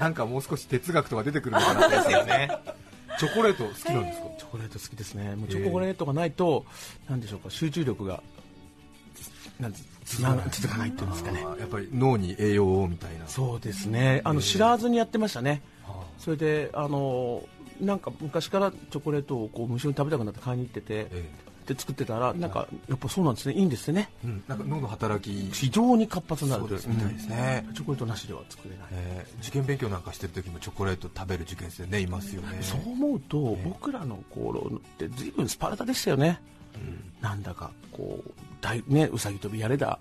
[0.00, 2.50] なんかもう少し哲学とか出てくるのかな ですよね。
[3.18, 5.34] チョコレート好きなんですか、チョコレート好きですね。
[5.34, 6.64] もうチョコレートがないと、
[7.08, 8.22] なんでしょうか集中力が
[9.58, 9.72] なん
[10.04, 11.42] つな続かないっていうんですかね。
[11.58, 13.26] やっぱり脳に栄養をみたいな。
[13.26, 14.20] そうですね。
[14.24, 15.62] あの知らずにやってましたね。
[16.18, 17.42] それであの
[17.80, 21.30] なんか昔からチョコレートをこう無性に食べたくなって買いに行ってて、え
[21.68, 23.54] で作ってたらなんかやっぱそうなんですね。
[23.54, 24.08] いいんですね。
[24.24, 25.50] うん、なんか脳の働き。
[25.52, 27.64] 非常に活発になるみたいですね。
[27.68, 27.74] うん。
[27.74, 29.26] チョコレートなしでは作れない、え。
[29.38, 32.58] ー受験勉強なんかしてる時もチョコレート食べる受験生ねいますよね。
[32.62, 36.40] そう思うと、僕らの頃って随分スパルタでしたよね。
[37.20, 39.98] なんだかこう大ねうさぎ跳びやれだ。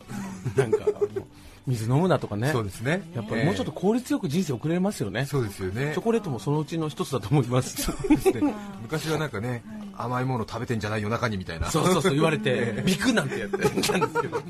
[0.56, 1.28] なんかあの
[1.68, 2.50] 水飲むなとかね。
[2.52, 3.04] そうですね。
[3.14, 5.92] やっぱりもうちょっと効率よく人生送れますよね、そうですよね。
[5.94, 7.76] チョコレートもそのうちの一つだと思います。
[8.10, 8.54] ですね。
[8.82, 9.64] 昔はなんかね
[9.98, 11.70] 甘いもの食べてんじゃない夜中にみたいな。
[11.70, 12.82] そうそうそう言われて。
[12.86, 13.92] ビクなんてやってたんです
[14.22, 14.42] けど。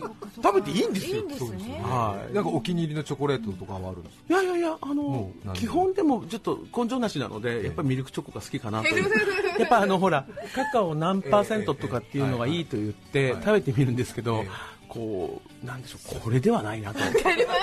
[0.43, 1.15] 食べていいんですよ。
[1.15, 1.81] いいんですね。
[1.83, 2.33] はい。
[2.35, 4.41] なんかお気に入りのチョコレートとかはあるんですか？
[4.41, 8.87] いやいやいやあの基本でもちょっと根性なしなのでやっぱりミルクチョコが好きかなと。
[8.89, 9.09] い う
[9.59, 14.45] やっぱあのほらカカオ何パーセントとかっていうのがいいと言って食べてみるんですけど
[14.87, 16.99] こうなんでしょうこれではないなと。
[16.99, 17.59] わかります。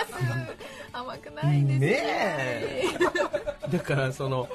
[0.93, 2.85] 甘くないですね。
[3.71, 4.49] だからその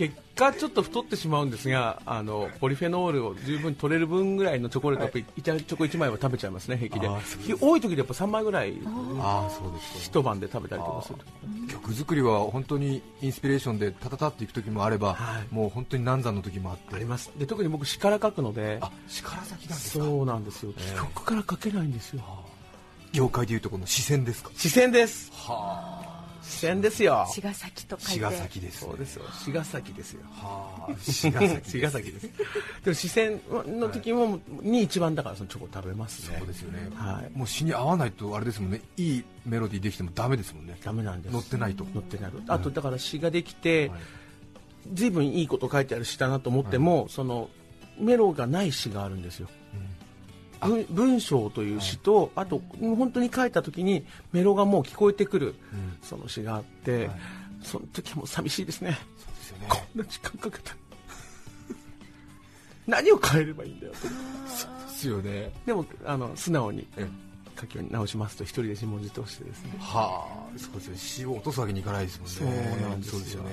[0.00, 7.08] 結果ちょっと太ってしまうんですがあのポリフェノールを十分取れる分ぐらいのチョコレート、やっぱりチョコ1枚は食べちゃいますね平気で。
[7.60, 8.72] 多い時でやっぱ3枚ぐらい
[9.18, 9.98] ああそうですか。
[9.98, 11.18] 一晩で食べたりとかする
[11.68, 15.54] 曲作りは本当にインスピレーションでタタタっていく時もあれば、はい。
[15.54, 16.94] もう本当に難産の時もあって。
[16.96, 17.30] あります。
[17.36, 20.04] で特に僕詩から書くのであ力先なんですか？
[20.06, 22.22] そうなんですよ、ええ曲から書けないんですよ。
[23.12, 24.50] 業界でいうとこの視線ですか？
[24.56, 25.30] 視線です。
[25.34, 26.09] は
[26.50, 27.26] 視線ですよ。
[27.32, 28.20] 茅ヶ崎と書いて。
[28.20, 29.24] 茅ヶ崎ですそうですよ。
[29.44, 30.22] 茅ヶ崎ですよ。
[30.30, 32.30] はあ茅ヶ崎茅ヶ 崎です。
[32.84, 36.36] でも視線の時もに一番だからそのチョコ食べますね。
[36.38, 37.38] そうですよね、はい。
[37.38, 38.80] もう詩に合わないとあれですもんね。
[38.96, 40.76] いいメロディーできてもダメですもんね。
[40.82, 41.32] ダメなんです。
[41.32, 41.86] 乗ってないと。
[41.94, 42.40] 乗ってないと。
[42.52, 44.00] あとだから詩ができて、はい。
[44.92, 47.50] 随分いいこと書いてある詩だなと思っても、その
[47.98, 49.48] メロがない詩があるんですよ、
[50.60, 55.54] 文文章という詩と、あと本当に書いた時にメロがもう聞こえてくる、
[56.02, 57.20] その詩があって、はい。
[57.62, 58.98] その時はもう寂しいですね。
[59.18, 59.66] そうですよね。
[59.68, 60.76] こんな時間かけた。
[62.86, 64.08] 何を変えればいいんだよと。
[64.08, 65.52] ですよね。
[65.66, 67.06] でもあの素直にえ
[67.60, 69.74] 書き直しますと一人で自問自答してですね。
[69.78, 70.98] はあそうですよね。
[70.98, 72.78] 詩を落とすわけにいかないですもんね。
[72.78, 73.12] そうなんですよ。
[73.12, 73.50] そうですよね。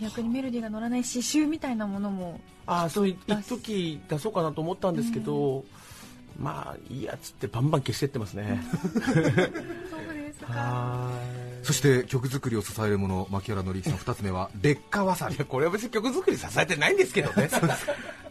[0.00, 5.64] 逆にメロディーが乗らない詩集みたいなものもああそうい一時出そうかなと思ったんですけど、
[6.38, 8.62] まあいいやつってバンバン消してってますね。
[8.94, 11.10] そうですは
[11.68, 13.98] そして曲作りを支えるもの牧原紀之さん。
[13.98, 15.36] 2つ目は劣化わさび。
[15.36, 17.50] これは別に曲作り支えてないんですけどね。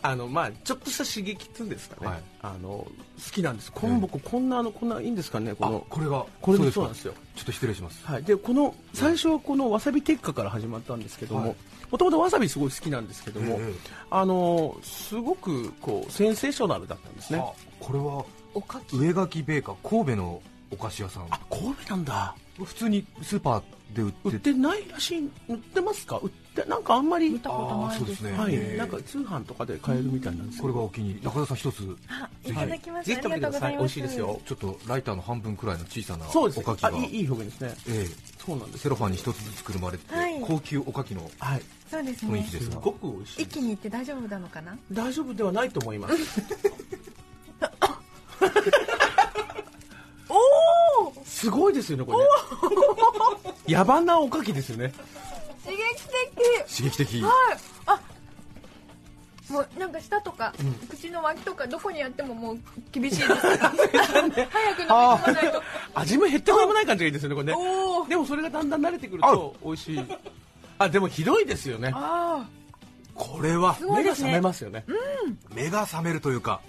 [0.02, 2.24] あのまあちょっとした刺激っていうんですかね、はい。
[2.42, 2.88] あの好
[3.32, 3.72] きなんです。
[3.72, 6.72] この僕こんなあのこんないいんですかねこあのこれがこれもか。
[6.72, 7.14] そうなんですよ。
[7.36, 8.04] ちょっと失礼します。
[8.08, 11.46] はい、でこの最初はこのわさび鉄火から始まったんですけどはい。
[11.46, 11.56] も
[11.92, 13.74] もともとわさびすごい好きなんですけども、ええ
[14.10, 17.38] あのすごくこうセンセーショナルだったんですね。
[17.38, 18.26] あこれは
[18.56, 18.98] おかき。
[18.98, 21.28] 上垣ベーカー神戸のお菓子屋さん。
[21.30, 23.64] あ神戸なんだ普通にスーパー
[23.96, 25.30] で売って売ってないらしい。
[25.48, 26.18] 売ってますか？
[26.18, 27.30] 売ってなんかあんまり。
[27.30, 28.06] 見たことないです。
[28.06, 28.32] あーそうですね。
[28.38, 31.26] はい、ええなんか通販とかで買えるみたいなんですこれがお気に入り。
[31.26, 31.98] 中田さん一つ。
[32.10, 33.78] あいただきます、ぜひ食べてください。
[33.78, 34.42] 美味しいですよ。
[34.46, 37.76] ちょっとライターの半分くらいの小さなそうですおかきがあいいいい表現ですね。
[37.90, 38.14] ええ。
[38.46, 38.84] そうなんです。
[38.84, 40.42] セロファンに一つずつくるまれてて、はい。
[40.42, 41.62] 高級おかきのはい。
[41.90, 42.34] そうですね。
[42.34, 42.72] 雰囲気ですが。
[42.74, 44.78] すごく美味しい一気に行って大丈夫なのかな？
[44.92, 46.16] 大丈夫ではないと思います
[50.30, 52.24] おおすごいですよねこれね。
[53.68, 54.92] 野蛮なおかきですよね。
[55.64, 55.84] 刺激
[56.68, 56.78] 的。
[56.78, 57.22] 刺激的。
[57.22, 57.32] はい。
[57.86, 58.00] あ
[59.50, 60.54] もうなんか舌とか、
[60.90, 62.60] 口の脇とかどこにやってももう
[62.92, 63.30] 厳しいです。
[63.32, 64.44] 早く飲み
[64.86, 65.64] 込まないと。
[65.96, 67.56] 味も減ってもらもない感じがいいですよねこれ。
[67.56, 70.06] ねでもそれがだんだん慣れてくると美味しい。
[70.80, 71.92] あでもひどいですよね。
[71.96, 72.46] あ
[73.16, 74.84] これは目が覚めますよね。
[75.54, 76.60] 目が覚めるというか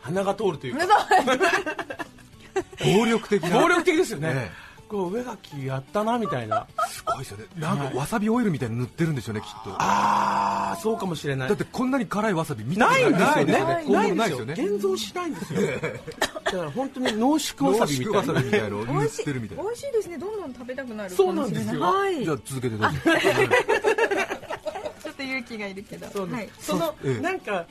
[0.00, 1.06] 鼻が通るというあか
[2.84, 3.60] 暴力的な。
[3.60, 4.32] 暴力的ですよね。
[4.34, 4.50] え
[4.88, 6.64] こう上垣やったなみたいな。
[6.88, 7.46] すごいですよね。
[7.56, 9.70] なんかわさびオイルみたいに塗ってるんですよねきっと。
[9.70, 11.48] ああそうかもしれない。
[11.48, 13.26] だってこんなに辛いわさび見たないんですよね。
[13.26, 13.64] ないですよね。
[13.64, 14.54] ないこういうのないですよね。
[14.54, 15.60] 現像しないんですよ。
[16.44, 18.68] だから本当に濃縮わさびみたい濃縮わさなびみたいな。
[18.68, 19.24] のを塗っ美味しい。
[19.24, 20.18] てるみたいな美味しいですね。
[20.18, 21.80] どんどん食べたくなるそうなんですよ。
[21.80, 22.24] はい。
[22.24, 22.94] じゃあ続けてどうぞ。
[25.02, 26.06] ちょっと勇気がいるけど。
[26.10, 26.48] そうはい。
[26.60, 27.22] そのええ。
[27.22, 27.66] なんか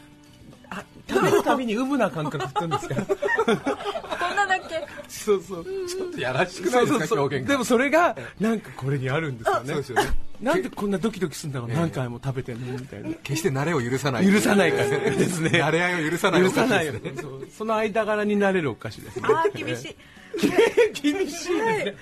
[0.70, 2.95] あ食べるたびにウブな感覚って言うんですか？
[2.95, 4.86] こんなだけ？
[5.07, 5.66] そうそう。
[5.88, 7.53] ちょっとやらしくないですか表現が。
[7.53, 9.68] でもそれがなんかこれにあるんですよね。
[9.68, 10.09] そうですよね。
[10.41, 11.70] なんでこんなドキドキするんだろう？
[11.70, 11.76] ええ。
[11.78, 12.74] 何回も食べてんの？
[12.74, 13.09] みたいな。
[13.24, 14.32] 決して慣れを許さない。
[14.32, 15.49] 許さないからですね。
[15.51, 16.93] 慣れ合いを許さない許さないよ。
[16.93, 17.22] お菓子ですね。
[17.22, 17.47] そう。
[17.57, 19.24] その間柄になれるお菓子ですね。
[19.28, 19.95] あー厳しい。
[21.01, 21.95] 厳しいですね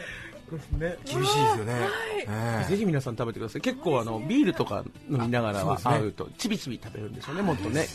[0.77, 0.97] ね。
[1.05, 1.73] 厳しいですよね。
[2.27, 2.69] ええ。
[2.69, 3.61] ぜひ皆さん食べてください。
[3.61, 7.85] 結構あのビールとか飲みながらは合うとちびちび食べるんですよねもっとね。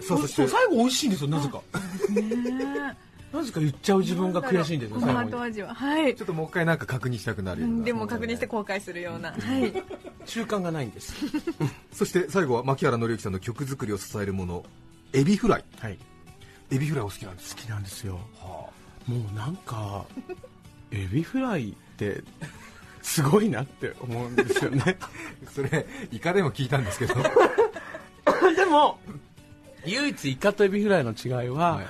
[0.00, 1.60] そうそしてそう最後美味しいんですよなぜか。
[3.32, 5.74] なぜか言っちゃう自分が悔しいんですよこの最後味は。
[5.74, 6.14] はい。
[6.14, 7.84] ちょっともう一回なんか確認したくなるような。
[7.84, 9.32] でも確認して後悔するような。
[9.32, 9.72] はい。
[10.24, 11.14] 習慣がないんです。
[11.92, 14.64] そして最後は牧原紀之さんの曲作りを支えるもの。
[15.12, 15.64] エビフライ。
[15.80, 15.98] はい。
[16.70, 18.20] エビフライお好きなんです好きなんですよ。
[18.38, 18.70] は
[19.06, 20.04] もうなんか
[20.90, 22.22] エビフライって
[23.02, 24.96] すごいなって思うんですよね。
[25.00, 25.08] あ
[25.54, 27.14] それイカでも聞いたんですけど。
[28.56, 28.98] でも
[29.86, 31.82] 唯一イカとエビフライの違いは、は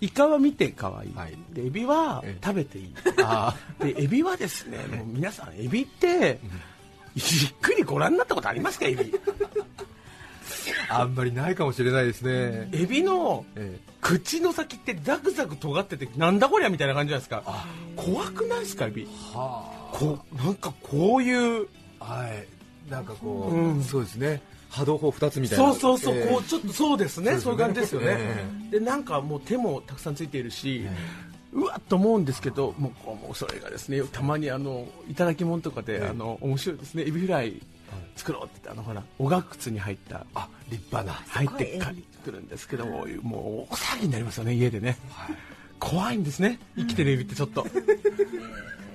[0.00, 0.06] い。
[0.06, 1.38] イカは見て可愛い、はい。
[1.50, 2.44] でエビはええ。
[2.44, 2.94] 食べていい。
[3.22, 6.40] あでエビはですねもう皆さんエビって
[7.14, 9.14] じっくりご覧になったことありますかエビ
[10.88, 17.66] あ あんまりないかもしれないですね、エビのえ口の先ってザクザク尖っててなんだこりゃみたいな感じじゃないですか。
[17.96, 19.02] 怖くないですかエビ？
[19.02, 21.68] えはこうなんかこういう。
[22.00, 22.90] あはい。
[22.90, 23.82] なんかこう、うん。
[23.82, 24.42] そうですね。
[24.68, 25.72] 波動砲2つみたいな。
[25.72, 26.32] そうそうそう、ええ。
[26.32, 27.38] こうちょっとそうですね。
[27.38, 30.84] そういう感じですよね、えでなんかもう手もたくさんついているし、
[31.52, 32.92] うわっと思うんですけども
[33.30, 36.08] うそれがですねたまにあのいただき物とかで、ええ。
[36.08, 37.04] あの面白いですね。
[37.04, 37.62] エビフライ
[38.16, 41.18] 作ろうって言ってあのほらおがくつに入ったあ立派な。
[41.28, 41.92] 入ってか
[42.24, 44.96] くるんですけどももう大騒ぎになりますよね家でね、
[45.78, 46.58] 怖いんですね。
[46.76, 47.66] 生きてるエビってちょっと。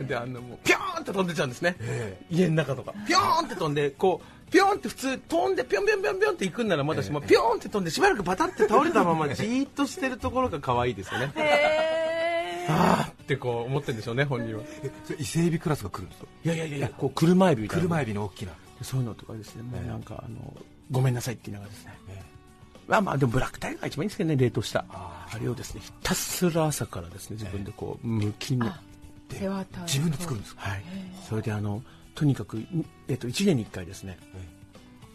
[0.01, 2.93] であのもうピョーンって飛んでっちゃうんですね、え家の中とか。
[3.05, 11.31] ピョーンって飛んでこうピョーンって普通飛んでピョンピョンピョンピョンって行くんならまだしも、ピョーンって飛んでしばらくバタって倒れたままじーっとしてるところが可愛いですよね。
[11.35, 14.63] へあーってこう思ってるんでしょうね本人は。
[14.83, 16.27] えそれ伊勢エビクラスが来るんですか？
[16.45, 16.77] いやいやいや。
[16.77, 17.83] いやこう車エビみたいな。
[17.83, 20.53] 車エビの大きなそういうのとかですね、もうなんかあの
[20.91, 21.93] ごめんなさいって言いながらですね、
[22.87, 24.85] まあまあでもブラックタイガーが一番いいんですけどね冷凍した。
[24.89, 28.67] あれをですねひたすら朝からですね自分でこうむきに、
[29.31, 30.55] え背わた自分で取るんです。
[30.55, 30.83] かはい、
[31.27, 31.83] それであの
[32.15, 32.63] とにかく、
[33.07, 34.17] えっと、1年に1回ですね、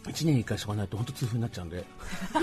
[0.09, 1.85] 1年に1回しかないと本当痛風になっちゃうんで。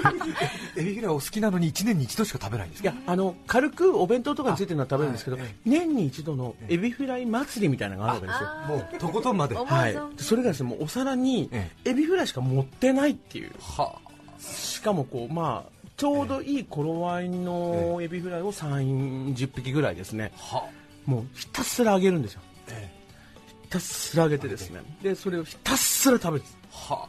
[0.77, 2.91] エビフライお好きなのに1年に1度しか食べないんですか？
[2.91, 8.77] いやあの軽くお弁当とかについてるのは食べるんですけど、年に一度のエビフライ祭りみたいなのがあるわけですよ。
[8.77, 9.55] もうとことんまで。
[9.55, 9.95] はい。
[9.95, 13.53] 存、それがですねもうお皿にえエビフライしか盛ってないっていう。
[13.61, 13.99] は
[14.41, 20.33] しかもこうまあちょうどいい頃合いのエビフライを3 0匹ぐらいですね。
[20.37, 20.67] は
[21.07, 22.41] もうひたすら揚げるんですよ。
[22.69, 22.91] え
[23.63, 24.81] ひたすら揚げてですね。
[25.03, 26.59] でそれをひたすら食べるんです。
[26.73, 27.09] は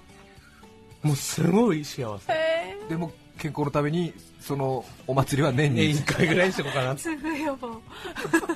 [1.04, 2.34] もうすごい幸せ。
[2.34, 6.28] へでも健康のためにそのお祭りは年年に1回。
[6.28, 6.94] ぐらいにしておこうかな。
[6.94, 7.82] ー痛風予防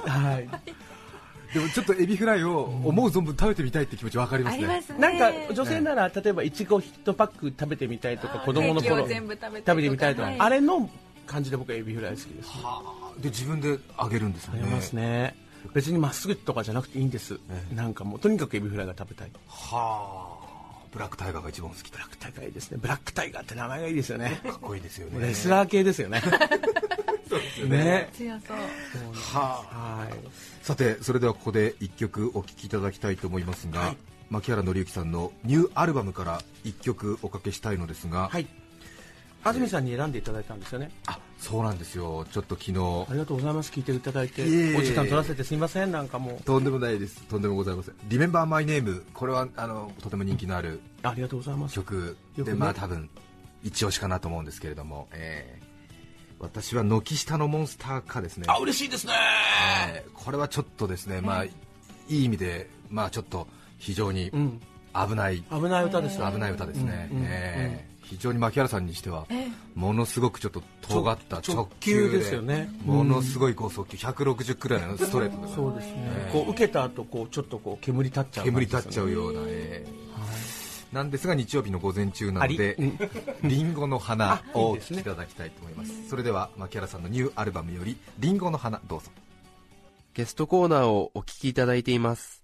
[0.05, 0.49] はい。
[1.53, 4.65] でもちょっとエビフライを思う存分食べてみたいって気持ちわかりますね。
[4.65, 4.99] ありますね。
[4.99, 5.17] なん
[5.47, 10.39] か女性なら例えばいちご1パック食べてみたいとか子供の頃食べてみたいとか、はい。
[10.39, 10.89] あれの
[11.25, 12.49] 感じで僕はエビフライ好きです。
[12.49, 12.81] は
[13.17, 13.21] あ。
[13.21, 14.61] で自分で揚げるんですよね。
[14.63, 15.35] ありますね。
[15.73, 17.39] 別にまっすぐとかじゃなくていいんです、
[17.71, 17.75] え。
[17.75, 19.31] なんかもうとにかくエビフライが食べたい。
[19.47, 20.26] はあ
[20.91, 22.77] ブラックタイガーが一番好きブラックタイガーいいですね。
[22.81, 24.39] ブラックタイガーって名前がいいですよね。
[24.43, 25.27] かっこいいですよね。
[25.27, 26.21] レスラー系 ですよね。
[27.67, 28.09] ね。
[28.13, 28.57] 強そう。
[29.35, 30.65] はい。
[30.65, 33.95] さてそれではここで一曲お聴きいただきたいと思いますが、
[34.29, 38.47] 牧原紀之さんのニューアルバムから一曲おかけしたいのですが、はい
[39.43, 40.91] 安住さんに選んでいただいたんですよね。
[41.05, 42.25] あそうなんですよ。
[42.31, 43.05] ちょっと昨日。
[43.09, 43.71] ありがとうございます。
[43.71, 44.43] 聞いていただいて
[44.75, 45.91] お時間取らせてすみません。
[45.91, 46.43] なんかもう。
[46.43, 47.21] とんでもないです。
[47.23, 49.05] とんでもございません「リメンバーマイネーム。
[49.13, 51.75] これはあのとても人気のあるありがとうございます。
[51.75, 52.53] 曲で、ね。
[52.55, 53.09] まあ多分
[53.63, 55.67] 一押しかなと思うんですけれども、えー
[56.39, 58.45] 私は軒下のモンスターかですね。
[58.47, 59.13] あ嬉しいですね。
[59.91, 61.51] えーこれはちょっとですね、まあい
[62.09, 64.61] い意味でまあちょっと非常にうん。
[64.93, 67.25] 危ない、危ない歌ですよ危ない歌ですね、うんうん。
[67.27, 69.27] えー非常に牧原さんにしては
[69.75, 75.53] ものすごくちょっと尖った直直球でものすごい剛速球160くらいのストレートで。
[75.53, 80.07] そうですね、えーこう受けた後こうちょっとこう煙立っちゃう煙立っちゃううような、えー
[80.93, 82.87] なんですが日曜日の午前中なのであり
[83.43, 83.49] うん。
[83.49, 86.09] リンゴの花をお聴きいただきたいと思います。
[86.09, 89.11] それでは牧原さんのニューアルバムよりリンゴの花どうぞ。
[90.13, 92.43] ゲストコーナーをお聞きいただいています。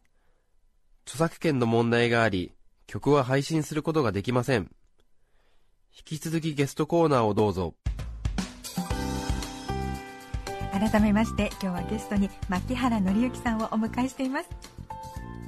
[1.06, 2.52] 著作権の問題があり、
[2.86, 4.70] 曲は配信することができません。
[5.96, 7.76] 引き続きゲストコーナーをどうぞ。
[10.72, 14.50] 改めまして今日はゲストに牧原紀之さんをお迎えしています。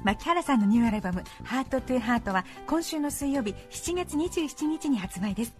[0.04, 5.54] 牧原さんのニューアルバム「ハートトゥハートは今週の水曜日7月27日に発売です。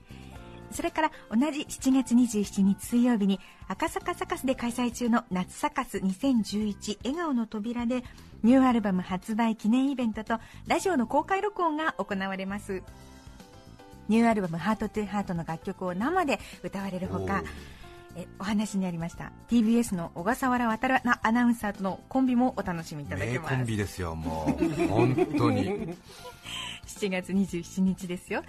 [0.71, 8.05] それから同じ7月27日水曜日に赤坂サカスで開催中の夏サカス2011笑顔の扉で
[8.45, 12.85] ニューアルバム発売記念イベントとラジオの公開録音が行われます。
[14.09, 17.43] ニューアルバム「ハートトゥハートの楽曲を生で歌われるほか
[18.17, 19.31] えお話にありました。
[19.49, 23.55] TBS の小笠原渡アナウンサーとのコンビもお楽しみいただけ名ます。
[23.57, 24.89] コンビですよもう。
[24.89, 25.95] 本当に。
[26.87, 28.43] 7月27日ですよ。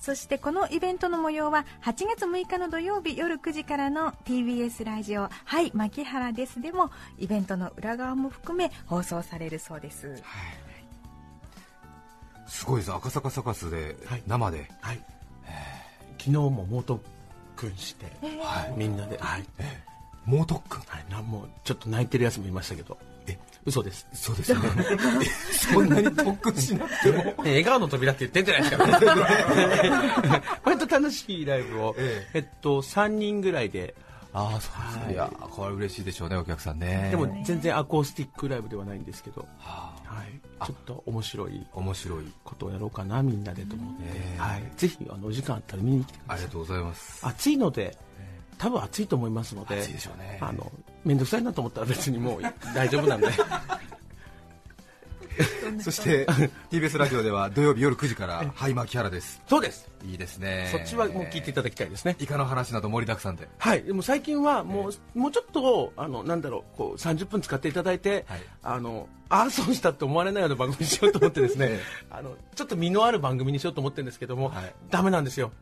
[0.00, 10.22] そしてこのイベントの模様は8月6日の土曜日夜9時からの TBS ラジオ「はい牧原です」でもイベントの裏側も含め放送されるそうです
[12.50, 12.92] すごいです。
[12.92, 14.22] 赤坂サカスではい。
[14.26, 15.00] 生で、はい。
[16.18, 17.02] 昨日も猛特
[17.56, 18.06] 訓して、
[18.76, 19.44] みんなで、はい。
[20.26, 22.98] 猛特訓はい、なんもちょっと泣いてるやつもいましたけど。
[23.64, 24.06] 嘘です。
[24.12, 24.84] そうですよね。
[25.52, 27.34] そんなに特訓しなくても？
[27.38, 30.42] 笑顔の扉って言ってんじゃないですか。
[30.64, 32.38] 割と楽しいライブを、ええ。
[32.38, 33.94] っと、3人ぐらいで。
[34.32, 37.08] ああそうですね、い、やこれ嬉しいでしょうねお客さんね。
[37.10, 41.66] でも全然アコースティックライブではないんですけど、はあはい、ちょっと面白い。
[41.72, 42.24] 面白い。
[42.42, 44.38] ことをやろうかなみんなでと思って、ええ。
[44.40, 46.34] はい、ぜひあのお時間あったら見に来てください。
[46.34, 47.26] ありがとうございます。
[47.26, 47.96] 暑いので
[48.58, 50.38] 多分暑いと思いますので暑いでしょうね。
[50.42, 50.70] あの
[51.04, 52.42] 面倒くさいなと思ったら別にもう
[52.74, 53.28] 大丈夫なんで
[55.80, 56.26] そして
[56.70, 59.40] TBS ラジオでは土曜日夜9時から「はい牧原です。
[59.48, 60.68] そうです」いいですね。
[60.72, 62.16] そっちはもう聞いていただきたいですね。
[62.18, 63.48] イカの話など盛りだくさんで。
[63.58, 68.40] はい、でも最近はもう,、もうちょっとあのなんだろうこう30分使っていただいて、はい。
[68.62, 71.80] あのああ損したって思われないような番組にしようと思ってですね え
[72.10, 74.74] あのちょっと身のある番組にしようと思ってるんですけども、はい。
[74.90, 75.52] ダメなんですよ、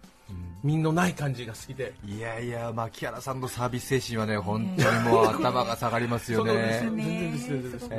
[0.63, 1.95] 身のない感じが好きで。
[2.05, 6.81] いやいや牧原さんのサービス精神はね本当にもう頭が下がりますよね。
[6.83, 7.91] 全然です全然です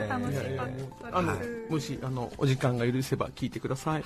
[1.11, 1.37] あの
[1.69, 4.03] もしあのお時間が許せば聞いてください、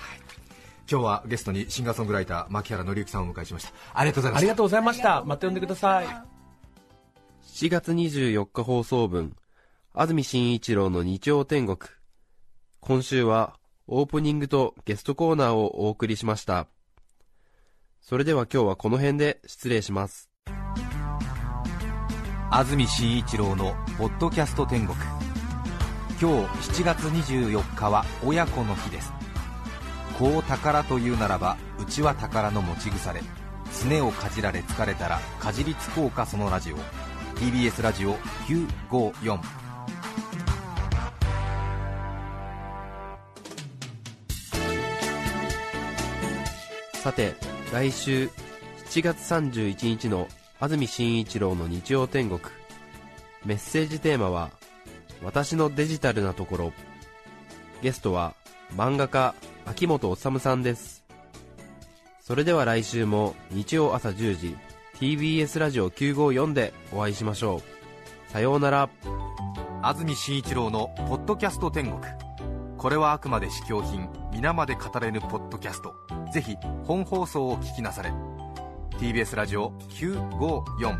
[0.89, 4.39] 今日はゲストにシンガーソングライター牧原紀之さんをお迎えしましたありがとうございました。
[4.39, 5.23] ありがとうございました。
[5.23, 6.07] また呼んでください。
[7.43, 9.35] 7月24日放送分、
[9.93, 11.77] 安住紳一郎の日曜天国。
[12.79, 13.57] 今週は
[13.87, 16.67] オープニングとゲストコーナーをお送りしました。
[18.05, 20.29] それでは今日はこの辺で失礼します。
[22.51, 24.97] 安住紳一郎の「ポッドキャスト天国」
[26.21, 29.13] 今日7月24日は親子の日です。
[30.19, 33.21] 子を宝というならばうちは宝の持ち腐れ。
[33.71, 36.77] すねをかじられ疲れたらかじりつこうかそのラジオ。
[37.37, 38.17] TBS ラジオ
[38.91, 39.39] 954
[47.01, 48.29] さて、来週
[48.85, 50.27] 7月31日の
[50.59, 52.39] 安住紳一郎の日曜天国。
[53.45, 54.51] メッセージテーマは、
[55.23, 56.73] 私のデジタルなところ。
[57.81, 58.35] ゲストは
[58.75, 59.33] 漫画家
[59.65, 61.03] 秋元治さんです。
[62.21, 64.55] それでは来週も日曜朝10時
[64.99, 67.63] TBS ラジオ954でお会いしましょ
[68.27, 68.31] う。
[68.31, 68.87] さようなら。
[69.81, 71.99] 安住紳一郎の「ポッドキャスト天国」
[72.77, 76.02] これはあくまで試供品皆まで語れぬポッドキャスト
[76.33, 76.57] ぜひ
[76.87, 78.11] 本放送を聞きなされ。
[78.97, 80.97] TBS ラジオ954